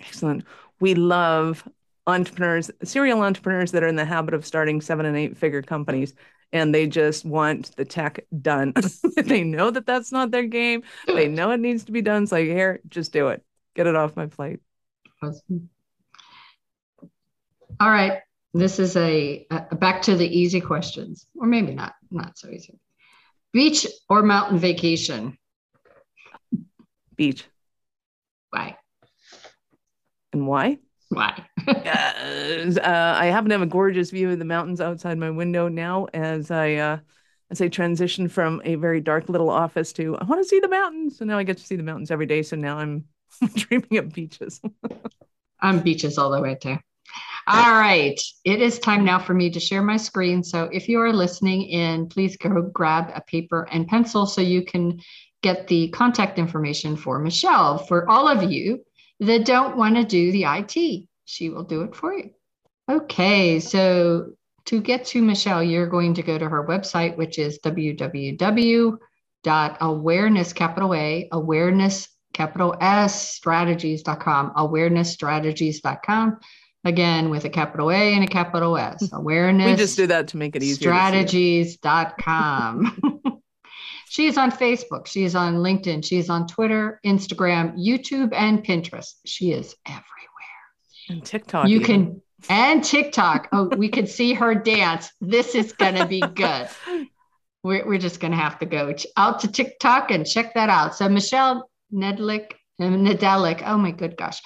Excellent. 0.01 0.45
We 0.81 0.95
love 0.95 1.69
entrepreneurs, 2.07 2.71
serial 2.83 3.23
entrepreneurs 3.23 3.73
that 3.73 3.83
are 3.83 3.89
in 3.89 3.97
the 3.97 4.05
habit 4.05 4.35
of 4.35 4.47
starting 4.47 4.81
seven 4.81 5.07
and 5.07 5.17
eight 5.17 5.37
figure 5.37 5.63
companies 5.63 6.15
and 6.53 6.75
they 6.75 6.87
just 6.87 7.25
want 7.25 7.77
the 7.77 7.85
tech 7.85 8.25
done. 8.41 8.73
they 9.17 9.45
know 9.45 9.71
that 9.71 9.87
that's 9.87 10.13
not 10.13 10.31
their 10.31 10.47
game. 10.47 10.83
They 11.07 11.29
know 11.29 11.51
it 11.51 11.61
needs 11.61 11.85
to 11.85 11.93
be 11.93 12.03
done. 12.03 12.23
It's 12.23 12.33
like, 12.33 12.47
here, 12.47 12.81
just 12.89 13.13
do 13.13 13.29
it. 13.29 13.43
Get 13.75 13.87
it 13.87 13.97
off 13.97 14.17
my 14.17 14.27
plate. 14.27 14.61
Awesome. 15.23 15.69
All 17.81 17.91
right. 17.91 18.21
This 18.55 18.79
is 18.79 18.97
a, 18.97 19.47
a 19.51 19.77
back 19.77 20.03
to 20.03 20.17
the 20.17 20.27
easy 20.27 20.61
questions, 20.61 21.27
or 21.37 21.47
maybe 21.47 21.75
not, 21.75 21.95
not 22.11 22.39
so 22.39 22.49
easy. 22.49 22.79
Beach 23.53 23.87
or 24.09 24.23
mountain 24.23 24.59
vacation? 24.59 25.37
Beach. 27.17 27.45
Why? 28.51 28.77
And 30.33 30.47
why? 30.47 30.79
Why? 31.11 31.43
uh, 31.67 31.73
I 32.85 33.27
happen 33.27 33.49
to 33.49 33.55
have 33.55 33.63
a 33.63 33.67
gorgeous 33.67 34.11
view 34.11 34.31
of 34.31 34.39
the 34.39 34.45
mountains 34.45 34.81
outside 34.81 35.19
my 35.19 35.31
window 35.31 35.69
now 35.69 36.07
as 36.13 36.51
I 36.51 36.75
uh, 36.75 36.99
as 37.51 37.61
I 37.61 37.69
transition 37.69 38.29
from 38.29 38.61
a 38.65 38.75
very 38.75 39.01
dark 39.01 39.29
little 39.29 39.51
office 39.51 39.93
to 39.95 40.17
I 40.17 40.25
want 40.25 40.43
to 40.43 40.49
see 40.49 40.61
the 40.61 40.69
mountains. 40.69 41.19
So 41.19 41.25
now 41.25 41.39
I 41.39 41.45
get 41.45 41.57
to 41.59 41.65
see 41.65 41.77
the 41.77 41.83
mountains 41.83 42.11
every 42.11 42.27
day. 42.27 42.43
So 42.43 42.57
now 42.57 42.79
I'm 42.79 43.05
dreaming 43.55 43.99
of 43.99 44.13
beaches. 44.13 44.61
I'm 45.61 45.81
beaches 45.81 46.19
all 46.19 46.31
the 46.31 46.41
way 46.41 46.55
too. 46.55 46.79
All 47.51 47.73
right. 47.73 48.21
It 48.45 48.61
is 48.61 48.79
time 48.79 49.07
now 49.07 49.19
for 49.19 49.33
me 49.33 49.49
to 49.49 49.59
share 49.59 49.81
my 49.81 49.97
screen. 49.97 50.45
So 50.45 50.65
if 50.65 50.87
you 50.87 51.01
are 51.01 51.15
listening 51.15 51.63
in, 51.63 52.07
please 52.07 52.37
go 52.37 52.61
grab 52.61 53.11
a 53.15 53.23
paper 53.23 53.67
and 53.71 53.89
pencil 53.89 54.27
so 54.27 54.43
you 54.43 54.63
can 54.63 55.01
get 55.43 55.67
the 55.67 55.89
contact 55.89 56.39
information 56.39 56.95
for 56.95 57.19
Michelle. 57.19 57.79
For 57.79 58.07
all 58.11 58.29
of 58.29 58.53
you 58.53 58.85
that 59.21 59.47
don't 59.47 59.79
want 59.79 59.97
to 59.97 60.05
do 60.05 60.31
the 60.31 60.45
IT. 60.45 61.09
She 61.25 61.49
will 61.49 61.65
do 61.65 61.81
it 61.83 61.97
for 61.97 62.13
you. 62.13 62.33
Okay, 62.91 63.61
so 63.61 64.33
to 64.67 64.83
get 64.83 65.07
to 65.07 65.23
Michelle, 65.23 65.63
you're 65.63 65.87
going 65.87 66.13
to 66.15 66.23
go 66.23 66.37
to 66.37 66.49
her 66.51 66.67
website, 66.67 67.17
which 67.17 67.39
is 67.39 67.61
www.awareness 67.61 70.53
capital 70.53 70.95
A 70.95 71.29
awareness 71.33 72.09
capital 72.35 72.77
S 72.79 73.33
strategies.com 73.33 74.53
awarenessstrategies.com 74.55 76.39
again 76.85 77.31
with 77.31 77.45
a 77.45 77.51
capital 77.51 77.91
A 77.91 78.15
and 78.15 78.23
a 78.25 78.29
capital 78.29 78.77
S 78.77 79.09
awareness 79.13 79.67
we 79.71 79.77
just 79.77 79.97
do 79.97 80.07
that 80.07 80.29
to 80.29 80.37
make 80.37 80.55
it 80.57 80.63
easier 80.63 80.91
strategies.com 80.91 83.23
She 84.11 84.27
is 84.27 84.39
on 84.39 84.51
Facebook. 84.51 85.07
She 85.07 85.25
is 85.25 85.35
on 85.35 85.57
LinkedIn. 85.57 86.05
She 86.05 86.17
is 86.17 86.31
on 86.31 86.47
Twitter, 86.47 86.99
Instagram, 87.05 87.79
YouTube, 87.79 88.33
and 88.33 88.65
Pinterest. 88.65 89.15
She 89.27 89.53
is 89.53 89.77
everywhere. 89.87 90.05
And 91.11 91.25
TikTok. 91.25 91.69
You 91.69 91.81
even. 91.81 91.87
can 91.87 92.23
and 92.49 92.83
TikTok. 92.83 93.49
Oh, 93.53 93.69
we 93.77 93.89
could 93.89 94.09
see 94.09 94.33
her 94.35 94.55
dance. 94.55 95.11
This 95.21 95.55
is 95.55 95.73
gonna 95.73 96.07
be 96.07 96.21
good. 96.21 96.69
We're, 97.65 97.87
we're 97.87 97.99
just 97.99 98.21
gonna 98.21 98.37
have 98.37 98.61
to 98.61 98.67
go 98.67 98.95
out 99.17 99.41
to 99.41 99.51
TikTok 99.51 100.13
and 100.13 100.25
check 100.25 100.55
that 100.55 100.71
out. 100.71 100.95
So 100.95 101.09
Michelle 101.09 101.69
Nedlick, 101.93 102.53
Nedelic, 102.81 103.63
oh 103.67 103.77
my 103.77 103.91
good 103.91 104.17
gosh, 104.17 104.41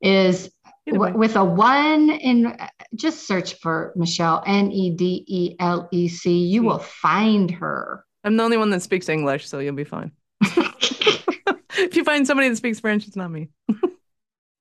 is 0.00 0.48
with 0.86 1.36
a 1.36 1.44
one 1.44 2.10
in 2.10 2.56
just 2.94 3.26
search 3.26 3.54
for 3.60 3.92
Michelle 3.96 4.42
N 4.46 4.70
E 4.72 4.90
D 4.90 5.24
E 5.26 5.56
L 5.60 5.88
E 5.92 6.08
C. 6.08 6.46
You 6.46 6.62
will 6.62 6.78
find 6.78 7.50
her. 7.50 8.04
I'm 8.24 8.36
the 8.36 8.42
only 8.42 8.56
one 8.56 8.70
that 8.70 8.82
speaks 8.82 9.08
English, 9.08 9.48
so 9.48 9.58
you'll 9.58 9.74
be 9.74 9.84
fine. 9.84 10.12
if 10.40 11.96
you 11.96 12.04
find 12.04 12.26
somebody 12.26 12.48
that 12.48 12.56
speaks 12.56 12.80
French, 12.80 13.06
it's 13.06 13.16
not 13.16 13.30
me. 13.30 13.48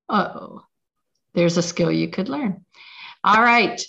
Uh 0.09 0.27
oh, 0.35 0.61
there's 1.33 1.55
a 1.55 1.61
skill 1.61 1.89
you 1.89 2.09
could 2.09 2.27
learn. 2.27 2.65
All 3.23 3.41
right. 3.41 3.81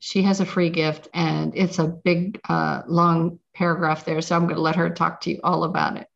She 0.00 0.22
has 0.22 0.40
a 0.40 0.44
free 0.44 0.70
gift, 0.70 1.06
and 1.14 1.56
it's 1.56 1.78
a 1.78 1.86
big, 1.86 2.40
uh, 2.48 2.82
long 2.88 3.38
paragraph 3.54 4.04
there. 4.04 4.20
So 4.20 4.34
I'm 4.34 4.46
going 4.46 4.56
to 4.56 4.60
let 4.60 4.74
her 4.74 4.90
talk 4.90 5.20
to 5.20 5.30
you 5.30 5.38
all 5.44 5.62
about 5.62 5.96
it. 5.96 6.08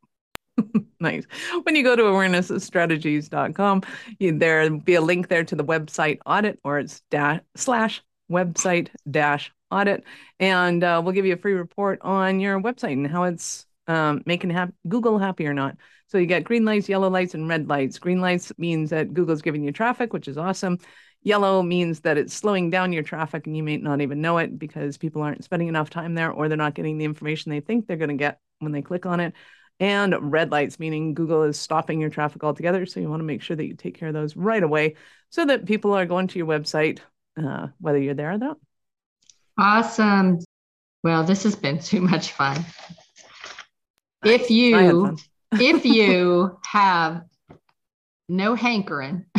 nice. 1.00 1.24
When 1.62 1.76
you 1.76 1.82
go 1.82 1.96
to 1.96 2.02
awarenessstrategies.com, 2.02 3.82
you, 4.18 4.38
there'll 4.38 4.78
be 4.78 4.94
a 4.94 5.00
link 5.00 5.28
there 5.28 5.44
to 5.44 5.56
the 5.56 5.64
website 5.64 6.18
audit 6.26 6.58
or 6.64 6.78
it's 6.78 7.00
dash 7.10 7.40
slash 7.54 8.02
website 8.30 8.88
dash 9.10 9.52
audit. 9.70 10.04
And 10.40 10.82
uh, 10.82 11.00
we'll 11.02 11.12
give 11.12 11.26
you 11.26 11.34
a 11.34 11.38
free 11.38 11.54
report 11.54 12.00
on 12.02 12.40
your 12.40 12.60
website 12.60 12.92
and 12.92 13.06
how 13.06 13.24
it's 13.24 13.66
um, 13.86 14.22
making 14.26 14.50
hap- 14.50 14.74
Google 14.88 15.18
happy 15.18 15.46
or 15.46 15.54
not. 15.54 15.76
So 16.08 16.18
you 16.18 16.26
get 16.26 16.44
green 16.44 16.64
lights, 16.64 16.88
yellow 16.88 17.10
lights, 17.10 17.34
and 17.34 17.48
red 17.48 17.68
lights. 17.68 17.98
Green 17.98 18.20
lights 18.20 18.52
means 18.58 18.90
that 18.90 19.12
Google's 19.12 19.42
giving 19.42 19.64
you 19.64 19.72
traffic, 19.72 20.12
which 20.12 20.28
is 20.28 20.38
awesome. 20.38 20.78
Yellow 21.22 21.62
means 21.62 22.00
that 22.00 22.16
it's 22.16 22.32
slowing 22.32 22.70
down 22.70 22.92
your 22.92 23.02
traffic 23.02 23.46
and 23.46 23.56
you 23.56 23.62
may 23.64 23.78
not 23.78 24.00
even 24.00 24.20
know 24.20 24.38
it 24.38 24.56
because 24.56 24.96
people 24.96 25.22
aren't 25.22 25.42
spending 25.42 25.66
enough 25.66 25.90
time 25.90 26.14
there 26.14 26.30
or 26.30 26.48
they're 26.48 26.56
not 26.56 26.74
getting 26.74 26.98
the 26.98 27.04
information 27.04 27.50
they 27.50 27.58
think 27.58 27.86
they're 27.86 27.96
going 27.96 28.10
to 28.10 28.14
get 28.14 28.38
when 28.60 28.70
they 28.70 28.82
click 28.82 29.06
on 29.06 29.18
it 29.18 29.34
and 29.78 30.32
red 30.32 30.50
lights, 30.50 30.78
meaning 30.78 31.14
Google 31.14 31.42
is 31.42 31.58
stopping 31.58 32.00
your 32.00 32.10
traffic 32.10 32.42
altogether. 32.42 32.86
So 32.86 33.00
you 33.00 33.08
want 33.08 33.20
to 33.20 33.24
make 33.24 33.42
sure 33.42 33.56
that 33.56 33.66
you 33.66 33.74
take 33.74 33.98
care 33.98 34.08
of 34.08 34.14
those 34.14 34.36
right 34.36 34.62
away 34.62 34.94
so 35.30 35.44
that 35.44 35.66
people 35.66 35.92
are 35.92 36.06
going 36.06 36.28
to 36.28 36.38
your 36.38 36.46
website, 36.46 37.00
uh, 37.36 37.68
whether 37.78 37.98
you're 37.98 38.14
there 38.14 38.32
or 38.32 38.38
not. 38.38 38.58
Awesome. 39.58 40.38
Well, 41.02 41.24
this 41.24 41.42
has 41.44 41.56
been 41.56 41.78
too 41.80 42.00
much 42.00 42.32
fun. 42.32 42.64
If 44.24 44.50
you 44.50 45.16
if 45.52 45.84
you 45.84 46.58
have 46.64 47.22
no 48.28 48.54
hankering 48.54 49.24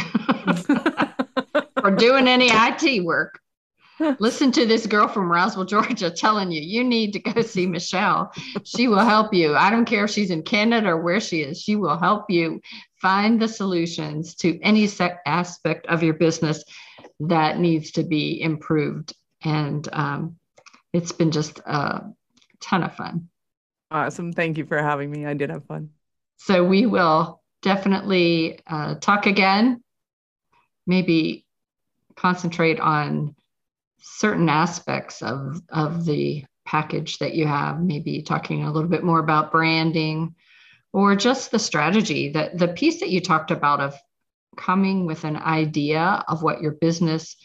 for 1.82 1.92
doing 1.92 2.28
any 2.28 2.48
IT 2.50 3.04
work, 3.04 3.40
Listen 4.20 4.52
to 4.52 4.66
this 4.66 4.86
girl 4.86 5.08
from 5.08 5.32
Roswell, 5.32 5.66
Georgia, 5.66 6.12
telling 6.12 6.52
you 6.52 6.62
you 6.62 6.84
need 6.84 7.14
to 7.14 7.20
go 7.20 7.42
see 7.42 7.66
Michelle. 7.66 8.32
She 8.64 8.88
will 8.88 9.04
help 9.04 9.34
you. 9.34 9.56
I 9.56 9.70
don't 9.70 9.86
care 9.86 10.06
if 10.06 10.12
she's 10.12 10.30
in 10.30 10.44
Canada 10.44 10.90
or 10.90 11.02
where 11.02 11.20
she 11.20 11.42
is. 11.42 11.62
She 11.62 11.76
will 11.76 11.98
help 11.98 12.30
you 12.30 12.62
find 13.02 13.42
the 13.42 13.48
solutions 13.48 14.36
to 14.36 14.60
any 14.62 14.90
aspect 15.26 15.88
of 15.88 16.04
your 16.04 16.14
business 16.14 16.64
that 17.20 17.60
needs 17.60 17.92
to 17.92 18.04
be 18.04 18.42
improved. 18.42 19.14
And 19.44 19.88
um, 19.94 20.38
it's 20.94 21.12
been 21.12 21.32
just 21.32 21.60
a 21.60 22.04
ton 22.60 22.84
of 22.84 22.96
fun. 22.96 23.30
Awesome. 23.90 24.34
Thank 24.34 24.58
you 24.58 24.66
for 24.66 24.82
having 24.82 25.10
me. 25.10 25.26
I 25.26 25.34
did 25.34 25.50
have 25.50 25.66
fun. 25.66 25.92
So 26.38 26.64
we 26.64 26.86
will 26.86 27.42
definitely 27.62 28.60
uh, 28.68 28.96
talk 28.96 29.26
again. 29.26 29.84
Maybe 30.86 31.46
concentrate 32.16 32.80
on 32.80 33.36
certain 34.00 34.50
aspects 34.50 35.22
of 35.22 35.62
of 35.70 36.06
the 36.06 36.44
package 36.66 37.18
that 37.20 37.34
you 37.34 37.48
have 37.48 37.82
maybe 37.82 38.22
talking 38.22 38.64
a 38.64 38.72
little 38.72 38.90
bit 38.90 39.04
more 39.04 39.20
about 39.20 39.52
branding 39.52 40.36
or 40.94 41.16
just 41.16 41.52
the 41.52 41.60
strategy 41.60 42.32
that 42.32 42.58
the 42.58 42.68
piece 42.68 43.00
that 43.00 43.10
you 43.10 43.22
talked 43.22 43.52
about 43.52 43.80
of 43.80 43.96
coming 44.58 45.06
with 45.06 45.24
an 45.24 45.38
idea 45.38 46.24
of 46.28 46.44
what 46.44 46.62
your 46.62 46.74
business 46.74 47.38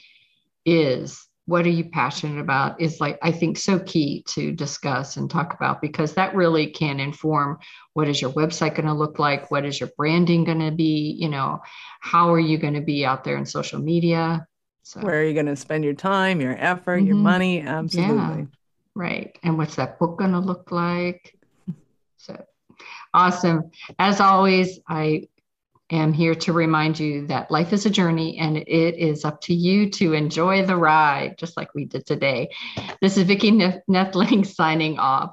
is 0.64 1.26
what 1.46 1.66
are 1.66 1.70
you 1.70 1.84
passionate 1.84 2.40
about 2.40 2.80
is 2.80 3.00
like 3.00 3.18
i 3.22 3.30
think 3.30 3.56
so 3.56 3.78
key 3.80 4.24
to 4.26 4.52
discuss 4.52 5.16
and 5.16 5.30
talk 5.30 5.54
about 5.54 5.80
because 5.80 6.14
that 6.14 6.34
really 6.34 6.66
can 6.66 6.98
inform 6.98 7.58
what 7.94 8.08
is 8.08 8.20
your 8.20 8.32
website 8.32 8.74
going 8.74 8.86
to 8.86 8.94
look 8.94 9.18
like? 9.18 9.50
What 9.50 9.66
is 9.66 9.78
your 9.78 9.90
branding 9.96 10.44
going 10.44 10.60
to 10.60 10.70
be? 10.70 11.14
You 11.18 11.28
know 11.28 11.60
how 12.00 12.32
are 12.32 12.40
you 12.40 12.56
going 12.58 12.74
to 12.74 12.80
be 12.80 13.04
out 13.04 13.22
there 13.22 13.36
in 13.36 13.44
social 13.44 13.80
media 13.80 14.46
so 14.92 15.00
where 15.00 15.20
are 15.20 15.24
you 15.24 15.32
going 15.32 15.46
to 15.46 15.56
spend 15.56 15.84
your 15.84 15.94
time, 15.94 16.38
your 16.38 16.54
effort, 16.58 16.98
mm-hmm. 16.98 17.06
your 17.06 17.16
money? 17.16 17.62
Absolutely. 17.62 18.40
Yeah. 18.40 18.44
Right. 18.94 19.38
And 19.42 19.56
what's 19.56 19.76
that 19.76 19.98
book 19.98 20.18
going 20.18 20.32
to 20.32 20.38
look 20.38 20.70
like? 20.70 21.34
So 22.18 22.44
awesome. 23.14 23.70
As 23.98 24.20
always, 24.20 24.80
I 24.86 25.28
am 25.88 26.12
here 26.12 26.34
to 26.34 26.52
remind 26.52 27.00
you 27.00 27.26
that 27.28 27.50
life 27.50 27.72
is 27.72 27.86
a 27.86 27.90
journey 27.90 28.36
and 28.36 28.58
it 28.58 28.98
is 28.98 29.24
up 29.24 29.40
to 29.42 29.54
you 29.54 29.88
to 29.92 30.12
enjoy 30.12 30.66
the 30.66 30.76
ride, 30.76 31.38
just 31.38 31.56
like 31.56 31.74
we 31.74 31.86
did 31.86 32.04
today. 32.04 32.50
This 33.00 33.16
is 33.16 33.22
Vicki 33.22 33.50
Nedling 33.50 34.44
signing 34.46 34.98
off. 34.98 35.32